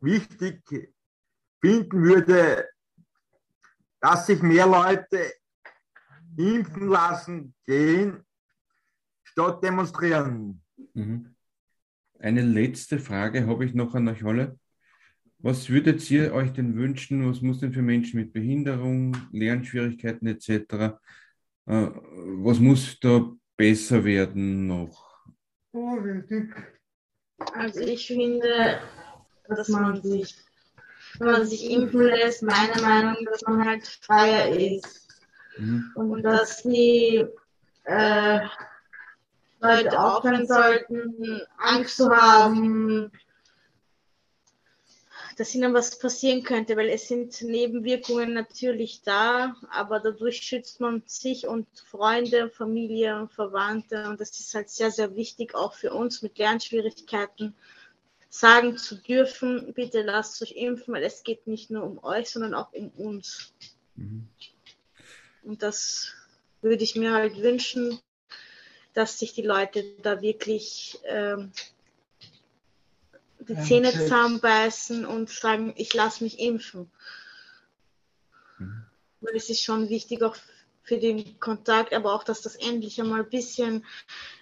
wichtig 0.00 0.94
finden 1.60 2.02
würde, 2.02 2.68
dass 4.00 4.26
sich 4.26 4.42
mehr 4.42 4.66
Leute 4.66 5.32
impfen 6.36 6.88
lassen 6.88 7.54
gehen, 7.64 8.22
statt 9.22 9.62
demonstrieren. 9.62 10.62
Mhm. 10.92 11.34
Eine 12.18 12.42
letzte 12.42 12.98
Frage 12.98 13.46
habe 13.46 13.64
ich 13.64 13.74
noch 13.74 13.94
an 13.94 14.08
euch 14.08 14.24
alle. 14.24 14.58
Was 15.38 15.68
würdet 15.68 16.10
ihr 16.10 16.32
euch 16.32 16.52
denn 16.52 16.76
wünschen? 16.76 17.28
Was 17.28 17.42
muss 17.42 17.60
denn 17.60 17.72
für 17.72 17.82
Menschen 17.82 18.20
mit 18.20 18.32
Behinderung, 18.32 19.16
Lernschwierigkeiten 19.32 20.26
etc. 20.26 20.48
Äh, 21.66 21.90
was 22.44 22.60
muss 22.60 22.98
da 23.00 23.30
besser 23.56 24.04
werden 24.04 24.66
noch? 24.66 25.13
Also 27.52 27.80
ich 27.80 28.06
finde, 28.06 28.80
dass 29.48 29.68
man 29.68 30.00
sich 30.00 30.36
wenn 31.18 31.30
man 31.32 31.46
sich 31.46 31.70
impfen 31.70 32.02
lässt, 32.02 32.42
meine 32.42 32.80
Meinung, 32.82 33.16
dass 33.30 33.42
man 33.42 33.64
halt 33.64 33.86
freier 33.86 34.48
ist. 34.56 35.08
Mhm. 35.56 35.92
Und 35.94 36.22
dass 36.22 36.62
die 36.62 37.24
äh, 37.84 38.40
Leute 39.60 39.98
aufhören 40.00 40.46
sollten, 40.46 41.40
Angst 41.58 41.96
zu 41.96 42.10
haben, 42.10 43.12
dass 45.36 45.54
ihnen 45.54 45.74
was 45.74 45.98
passieren 45.98 46.42
könnte, 46.42 46.76
weil 46.76 46.88
es 46.88 47.08
sind 47.08 47.42
Nebenwirkungen 47.42 48.32
natürlich 48.32 49.02
da, 49.02 49.56
aber 49.70 50.00
dadurch 50.00 50.38
schützt 50.38 50.80
man 50.80 51.02
sich 51.06 51.46
und 51.46 51.66
Freunde, 51.86 52.50
Familie 52.50 53.28
Verwandte 53.34 54.08
und 54.08 54.20
das 54.20 54.38
ist 54.38 54.54
halt 54.54 54.70
sehr, 54.70 54.90
sehr 54.90 55.16
wichtig 55.16 55.54
auch 55.54 55.74
für 55.74 55.92
uns 55.92 56.22
mit 56.22 56.38
Lernschwierigkeiten, 56.38 57.54
sagen 58.28 58.76
zu 58.76 58.96
dürfen, 58.96 59.72
bitte 59.74 60.02
lasst 60.02 60.42
euch 60.42 60.52
impfen, 60.52 60.94
weil 60.94 61.04
es 61.04 61.22
geht 61.22 61.46
nicht 61.46 61.70
nur 61.70 61.84
um 61.84 62.02
euch, 62.02 62.30
sondern 62.30 62.54
auch 62.54 62.72
um 62.72 62.88
uns. 62.90 63.52
Mhm. 63.94 64.26
Und 65.42 65.62
das 65.62 66.12
würde 66.62 66.82
ich 66.82 66.96
mir 66.96 67.12
halt 67.12 67.40
wünschen, 67.40 68.00
dass 68.92 69.18
sich 69.18 69.34
die 69.34 69.42
Leute 69.42 69.84
da 70.02 70.20
wirklich 70.22 70.98
ähm, 71.04 71.52
die 73.46 73.60
Zähne 73.60 73.92
zusammenbeißen 73.92 75.06
und 75.06 75.30
sagen, 75.30 75.74
ich 75.76 75.92
lasse 75.94 76.24
mich 76.24 76.38
impfen. 76.38 76.90
Mhm. 78.58 78.84
Weil 79.20 79.36
es 79.36 79.50
ist 79.50 79.62
schon 79.62 79.88
wichtig 79.88 80.22
auch 80.22 80.36
für 80.82 80.98
den 80.98 81.40
Kontakt, 81.40 81.94
aber 81.94 82.14
auch, 82.14 82.24
dass 82.24 82.42
das 82.42 82.56
endlich 82.56 83.00
einmal 83.00 83.20
ein 83.20 83.30
bisschen 83.30 83.86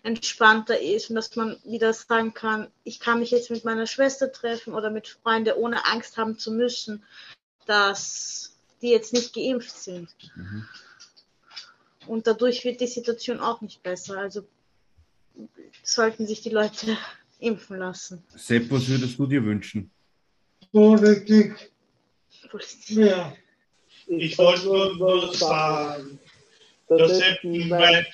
entspannter 0.02 0.80
ist 0.80 1.08
und 1.08 1.16
dass 1.16 1.36
man 1.36 1.56
wieder 1.62 1.92
sagen 1.92 2.34
kann, 2.34 2.68
ich 2.82 2.98
kann 2.98 3.20
mich 3.20 3.30
jetzt 3.30 3.50
mit 3.50 3.64
meiner 3.64 3.86
Schwester 3.86 4.32
treffen 4.32 4.74
oder 4.74 4.90
mit 4.90 5.06
Freunden, 5.06 5.54
ohne 5.54 5.86
Angst 5.86 6.16
haben 6.16 6.38
zu 6.38 6.50
müssen, 6.50 7.04
dass 7.66 8.56
die 8.82 8.90
jetzt 8.90 9.12
nicht 9.12 9.34
geimpft 9.34 9.76
sind. 9.76 10.08
Mhm. 10.34 10.66
Und 12.08 12.26
dadurch 12.26 12.64
wird 12.64 12.80
die 12.80 12.88
Situation 12.88 13.38
auch 13.38 13.60
nicht 13.60 13.84
besser. 13.84 14.18
Also 14.18 14.44
sollten 15.84 16.26
sich 16.26 16.42
die 16.42 16.50
Leute 16.50 16.96
impfen 17.42 17.78
lassen. 17.78 18.22
Sepp, 18.36 18.70
was 18.70 18.88
würdest 18.88 19.18
du 19.18 19.26
dir 19.26 19.44
wünschen? 19.44 19.90
Politik. 20.70 21.72
Politik. 22.50 22.96
Ja. 22.96 23.32
Ich 24.06 24.36
wollte 24.38 24.96
nur 24.96 25.34
sagen, 25.34 26.18
das 26.88 27.18
die, 27.42 27.70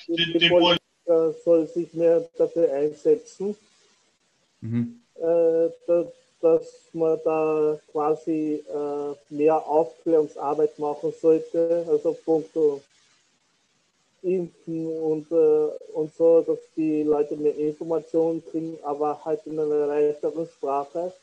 die, 0.07 0.37
die 0.37 0.49
Politiker 0.49 1.33
soll 1.43 1.67
sich 1.67 1.93
mehr 1.93 2.27
dafür 2.37 2.71
einsetzen, 2.73 3.55
mhm. 4.61 5.01
äh, 5.15 5.69
dass, 5.87 6.07
dass 6.41 6.67
man 6.93 7.17
da 7.23 7.79
quasi 7.91 8.63
äh, 8.67 9.33
mehr 9.33 9.55
Aufklärungsarbeit 9.55 10.77
machen 10.79 11.13
sollte, 11.19 11.85
also 11.89 12.17
punkto 12.23 12.81
Impfen 14.21 14.87
und, 14.87 15.31
äh, 15.31 15.69
und 15.93 16.13
so, 16.15 16.41
dass 16.41 16.59
die 16.75 17.03
Leute 17.03 17.35
mehr 17.35 17.55
Informationen 17.57 18.43
kriegen, 18.51 18.77
aber 18.83 19.23
halt 19.23 19.45
in 19.45 19.59
einer 19.59 19.87
leichteren 19.87 20.47
Sprache. 20.47 21.13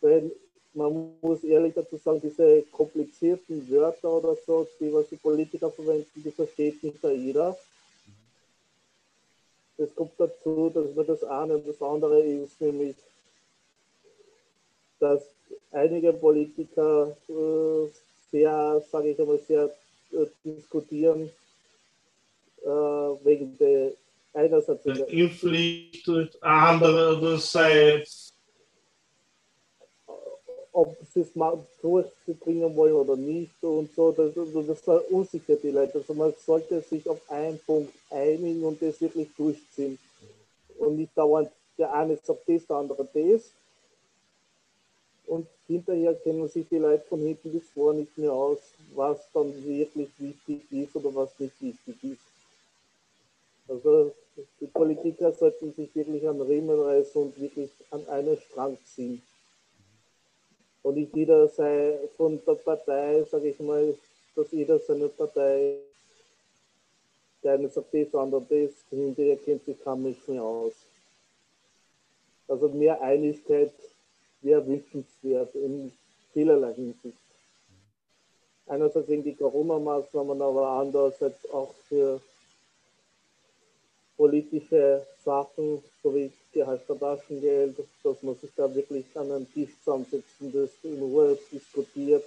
Weil 0.00 0.30
man 0.72 1.14
muss 1.20 1.44
ehrlich 1.44 1.74
dazu 1.74 1.96
sagen, 1.96 2.20
diese 2.22 2.62
komplizierten 2.72 3.68
Wörter 3.70 4.10
oder 4.10 4.36
so, 4.46 4.66
die 4.78 4.92
was 4.92 5.08
die 5.08 5.16
Politiker 5.16 5.70
verwenden, 5.70 6.06
die 6.14 6.30
versteht 6.30 6.82
nicht 6.82 7.02
jeder. 7.02 7.56
Es 9.76 9.94
kommt 9.94 10.12
dazu, 10.18 10.70
dass 10.72 10.94
wir 10.94 11.04
das 11.04 11.24
eine 11.24 11.56
und 11.56 11.66
das 11.66 11.80
andere 11.82 12.20
ist, 12.20 12.60
nämlich, 12.60 12.96
dass 14.98 15.22
einige 15.72 16.12
Politiker 16.12 17.16
äh, 17.28 17.88
sehr, 18.30 18.82
sage 18.90 19.10
ich 19.10 19.18
einmal, 19.18 19.38
sehr 19.38 19.70
äh, 20.12 20.26
diskutieren 20.44 21.30
wegen 22.64 23.56
der 23.58 23.92
einerseits 24.32 24.82
der 24.84 25.08
Impfpflicht, 25.08 26.08
andererseits 26.40 28.30
ob 30.72 30.96
sie 31.12 31.20
es 31.20 31.34
mal 31.34 31.58
durchbringen 31.82 32.74
wollen 32.76 32.94
oder 32.94 33.16
nicht 33.16 33.62
und 33.62 33.92
so, 33.94 34.12
das, 34.12 34.32
das 34.34 34.80
verunsichert 34.80 35.62
die 35.62 35.70
Leute. 35.70 35.98
Also 35.98 36.14
man 36.14 36.32
sollte 36.46 36.80
sich 36.82 37.08
auf 37.08 37.20
einen 37.28 37.58
Punkt 37.66 37.92
einigen 38.10 38.62
und 38.64 38.80
das 38.80 39.00
wirklich 39.00 39.28
durchziehen 39.36 39.98
und 40.78 40.96
nicht 40.96 41.16
dauernd 41.16 41.50
der 41.76 41.92
eine 41.94 42.16
sagt 42.16 42.46
das, 42.46 42.66
der 42.66 42.76
andere 42.76 43.08
das. 43.12 43.50
Und 45.26 45.46
hinterher 45.66 46.14
kennen 46.14 46.48
sich 46.48 46.66
die 46.68 46.78
Leute 46.78 47.04
von 47.08 47.20
hinten 47.20 47.52
bis 47.52 47.70
vor 47.70 47.94
nicht 47.94 48.16
mehr 48.18 48.32
aus, 48.32 48.58
was 48.94 49.18
dann 49.32 49.52
wirklich 49.64 50.08
wichtig 50.18 50.60
ist 50.70 50.94
oder 50.96 51.14
was 51.14 51.30
nicht 51.38 51.54
wichtig 51.60 51.96
ist. 52.02 52.29
Also 53.70 54.12
die 54.60 54.66
Politiker 54.66 55.32
sollten 55.32 55.72
sich 55.72 55.94
wirklich 55.94 56.26
an 56.26 56.40
Riemen 56.40 56.80
reißen 56.80 57.22
und 57.22 57.40
wirklich 57.40 57.70
an 57.90 58.04
einen 58.08 58.36
Strang 58.36 58.76
ziehen. 58.84 59.22
Und 60.82 60.96
nicht 60.96 61.14
jeder 61.14 61.46
sei 61.48 62.00
von 62.16 62.40
der 62.44 62.54
Partei, 62.54 63.22
sage 63.30 63.50
ich 63.50 63.60
mal, 63.60 63.94
dass 64.34 64.50
jeder 64.50 64.80
seine 64.80 65.08
Partei, 65.08 65.76
der 67.44 67.52
eine 67.52 67.68
sagt 67.68 67.94
das, 67.94 68.10
der 68.10 68.20
andere 68.20 68.44
das, 68.48 68.72
hinterher 68.90 69.36
kennt 69.36 69.64
sich 69.64 69.80
kein 69.84 70.02
Mensch 70.02 70.26
mehr 70.26 70.42
aus. 70.42 70.72
Also 72.48 72.68
mehr 72.70 73.00
Einigkeit 73.00 73.72
wäre 74.40 74.66
wünschenswert 74.66 75.54
in 75.54 75.92
vielerlei 76.32 76.72
Hinsicht. 76.74 77.18
Einerseits 78.66 79.06
wegen 79.08 79.22
die 79.22 79.36
Corona-Maßnahmen, 79.36 80.42
aber 80.42 80.68
andererseits 80.70 81.48
auch 81.52 81.72
für 81.88 82.20
politische 84.20 85.06
Sachen, 85.24 85.82
so 86.02 86.14
wie 86.14 86.30
Gehalt 86.52 86.82
der 86.86 86.98
Taschengeld, 86.98 87.74
dass 88.02 88.22
man 88.22 88.36
sich 88.36 88.50
da 88.54 88.72
wirklich 88.74 89.06
an 89.14 89.32
einen 89.32 89.50
Tisch 89.50 89.70
zusammensetzt 89.82 90.28
und 90.40 90.54
das 90.54 90.68
in 90.82 91.00
Ruhe 91.00 91.38
diskutiert 91.50 92.24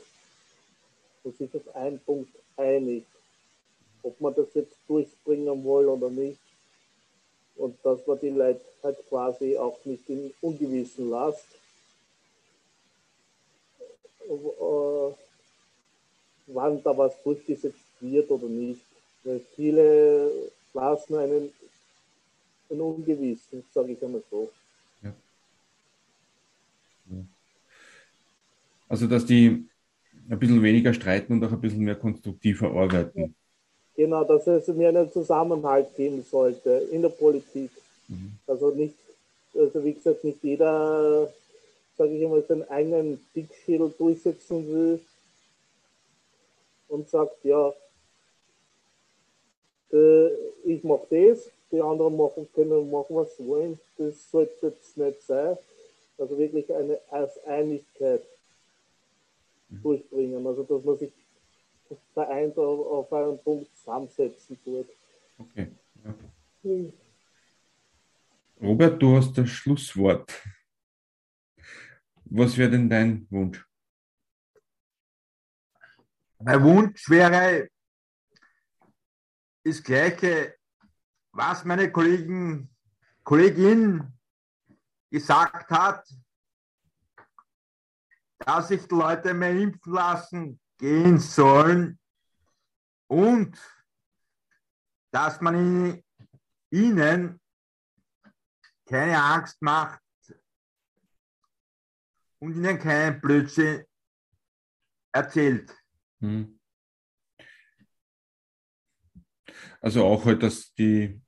und 1.23 1.37
sich 1.37 1.53
auf 1.53 1.75
einen 1.75 1.99
Punkt 1.99 2.31
einigt, 2.57 3.05
ob 4.01 4.19
man 4.19 4.33
das 4.33 4.47
jetzt 4.55 4.75
durchbringen 4.87 5.63
will 5.63 5.85
oder 5.85 6.09
nicht. 6.09 6.39
Und 7.57 7.77
dass 7.83 8.07
man 8.07 8.19
die 8.19 8.29
Leute 8.29 8.61
halt 8.81 8.97
quasi 9.07 9.55
auch 9.55 9.77
nicht 9.85 10.09
in 10.09 10.33
Ungewissen 10.41 11.11
lässt. 11.11 11.45
Äh, 14.27 15.13
wann 16.47 16.81
da 16.81 16.97
was 16.97 17.21
durchgesetzt 17.21 17.77
wird 17.99 18.31
oder 18.31 18.47
nicht. 18.47 18.81
Weil 19.23 19.41
viele 19.55 20.31
lassen 20.73 21.15
einen 21.15 21.53
in 22.73 22.81
Ungewissen, 22.81 23.63
sage 23.73 23.93
ich 23.93 24.03
einmal 24.03 24.23
so. 24.29 24.49
Ja. 25.03 25.13
Also, 28.89 29.07
dass 29.07 29.25
die 29.25 29.65
ein 30.29 30.39
bisschen 30.39 30.61
weniger 30.61 30.93
streiten 30.93 31.33
und 31.33 31.43
auch 31.43 31.51
ein 31.51 31.61
bisschen 31.61 31.83
mehr 31.83 31.95
konstruktiver 31.95 32.71
arbeiten. 32.71 33.35
Genau, 33.95 34.23
dass 34.23 34.47
es 34.47 34.67
mehr 34.69 34.89
einen 34.89 35.11
Zusammenhalt 35.11 35.95
geben 35.95 36.23
sollte 36.29 36.87
in 36.91 37.01
der 37.01 37.09
Politik. 37.09 37.69
Mhm. 38.07 38.31
Also 38.47 38.71
nicht, 38.71 38.95
also 39.53 39.83
wie 39.83 39.93
gesagt, 39.93 40.23
nicht 40.23 40.43
jeder, 40.43 41.31
sage 41.97 42.11
ich 42.11 42.23
einmal, 42.23 42.43
seinen 42.47 42.67
eigenen 42.69 43.19
Dickschädel 43.35 43.93
durchsetzen 43.97 44.67
will 44.67 44.99
und 46.87 47.07
sagt, 47.09 47.43
ja, 47.43 47.71
äh, 49.91 50.27
ich 50.65 50.83
mache 50.83 51.05
das 51.09 51.49
die 51.73 51.81
anderen 51.81 52.15
machen 52.15 52.47
können, 52.53 52.91
machen 52.91 53.15
was 53.15 53.35
sie 53.35 53.47
wollen. 53.47 53.79
Das 53.97 54.29
sollte 54.29 54.67
jetzt 54.67 54.95
nicht 54.95 55.21
sein. 55.23 55.57
Also 56.17 56.37
wirklich 56.37 56.71
eine 56.73 56.99
Einigkeit 57.47 58.23
mhm. 59.69 59.81
durchbringen. 59.81 60.45
Also 60.45 60.63
dass 60.63 60.83
man 60.83 60.97
sich 60.97 61.11
vereint 62.13 62.57
auf, 62.57 63.09
auf 63.09 63.13
einen 63.13 63.39
Punkt 63.39 63.75
zusammensetzen 63.75 64.57
tut. 64.63 64.87
Okay. 65.37 65.67
Ja. 66.03 66.15
Hm. 66.61 66.93
Robert, 68.61 69.01
du 69.01 69.17
hast 69.17 69.37
das 69.37 69.49
Schlusswort. 69.49 70.31
Was 72.25 72.57
wäre 72.57 72.71
denn 72.71 72.89
dein 72.89 73.27
Wunsch? 73.29 73.65
Mein 76.39 76.63
Wunsch 76.63 77.09
wäre 77.09 77.67
das 79.63 79.83
gleiche 79.83 80.55
was 81.33 81.65
meine 81.65 81.91
Kollegin, 81.91 82.69
Kollegin 83.23 84.13
gesagt 85.09 85.69
hat, 85.71 86.07
dass 88.37 88.67
sich 88.67 88.87
die 88.87 88.95
Leute 88.95 89.33
mehr 89.33 89.51
impfen 89.51 89.93
lassen 89.93 90.59
gehen 90.77 91.17
sollen 91.17 91.99
und 93.07 93.57
dass 95.11 95.41
man 95.41 96.03
ihnen 96.69 97.41
keine 98.85 99.21
Angst 99.21 99.61
macht 99.61 100.01
und 102.39 102.55
ihnen 102.55 102.77
keinen 102.77 103.21
Blödsinn 103.21 103.85
erzählt. 105.11 105.73
Hm. 106.19 106.59
Also 109.83 110.05
auch 110.05 110.23
halt, 110.23 110.41
dass 110.41 110.73
die, 110.75 111.21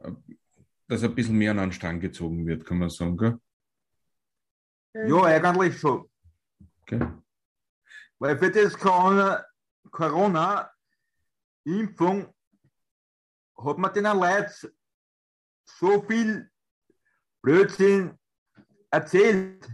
dass 0.88 1.04
ein 1.04 1.14
bisschen 1.14 1.38
mehr 1.38 1.52
an 1.52 1.58
den 1.58 1.72
Strang 1.74 2.00
gezogen 2.00 2.48
wird, 2.48 2.66
kann 2.66 2.78
man 2.78 2.90
sagen, 2.90 3.18
gell? 3.18 3.38
Ja, 4.94 5.24
eigentlich 5.24 5.78
schon. 5.78 6.10
Okay. 6.82 7.06
Weil 8.18 8.38
für 8.38 8.50
das 8.50 8.78
Corona, 8.78 9.46
Corona 9.92 10.72
Impfung 11.66 12.34
hat 13.58 13.78
man 13.78 13.94
den 13.94 14.06
Leuten 14.06 14.72
so 15.66 16.02
viel 16.04 16.50
Blödsinn 17.42 18.18
erzählt, 18.90 19.68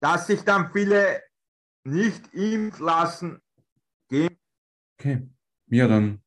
dass 0.00 0.28
sich 0.28 0.40
dann 0.44 0.72
viele 0.72 1.22
nicht 1.84 2.32
impfen 2.32 2.86
lassen 2.86 3.42
gehen. 4.08 4.38
Okay. 4.98 5.28
Ja, 5.66 5.88
dann 5.88 6.21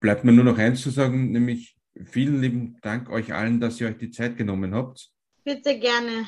bleibt 0.00 0.24
mir 0.24 0.32
nur 0.32 0.44
noch 0.44 0.58
eins 0.58 0.82
zu 0.82 0.90
sagen, 0.90 1.32
nämlich 1.32 1.76
vielen 2.04 2.40
lieben 2.40 2.76
Dank 2.82 3.10
euch 3.10 3.32
allen, 3.32 3.60
dass 3.60 3.80
ihr 3.80 3.88
euch 3.88 3.98
die 3.98 4.10
Zeit 4.10 4.36
genommen 4.36 4.74
habt. 4.74 5.10
Bitte 5.44 5.78
gerne. 5.78 6.26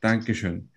Dankeschön. 0.00 0.70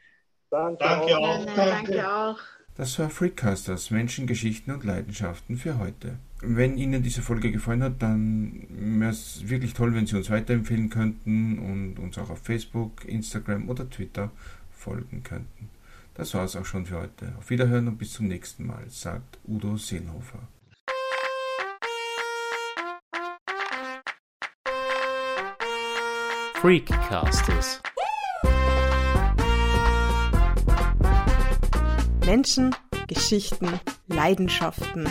Danke, 0.50 0.78
danke 0.80 1.18
auch. 1.18 1.46
Gerne, 1.46 1.72
danke 1.72 2.14
auch. 2.14 2.40
Das 2.76 2.98
war 2.98 3.10
Freakcasters 3.10 3.92
Menschen, 3.92 4.26
Geschichten 4.26 4.72
und 4.72 4.84
Leidenschaften 4.84 5.58
für 5.58 5.78
heute. 5.78 6.18
Wenn 6.42 6.78
Ihnen 6.78 7.04
diese 7.04 7.22
Folge 7.22 7.52
gefallen 7.52 7.84
hat, 7.84 8.02
dann 8.02 8.66
wäre 8.70 9.12
es 9.12 9.48
wirklich 9.48 9.74
toll, 9.74 9.94
wenn 9.94 10.08
Sie 10.08 10.18
uns 10.18 10.30
weiterempfehlen 10.30 10.90
könnten 10.90 11.60
und 11.60 12.00
uns 12.00 12.18
auch 12.18 12.32
auf 12.32 12.40
Facebook, 12.40 13.06
Instagram 13.06 13.70
oder 13.70 13.90
Twitter 13.90 14.32
folgen 14.72 15.24
könnten. 15.24 15.70
Das 16.16 16.34
war 16.34 16.46
es 16.46 16.56
auch 16.56 16.66
schon 16.66 16.86
für 16.86 17.00
heute. 17.00 17.34
Auf 17.38 17.50
Wiederhören 17.50 17.88
und 17.88 17.98
bis 17.98 18.14
zum 18.14 18.28
nächsten 18.28 18.66
Mal, 18.66 18.84
sagt 18.90 19.40
Udo 19.48 19.78
Seelhofer. 19.78 20.40
Freakcasters. 26.64 27.82
Menschen, 32.26 32.74
Geschichten, 33.08 33.68
Leidenschaften 34.08 35.10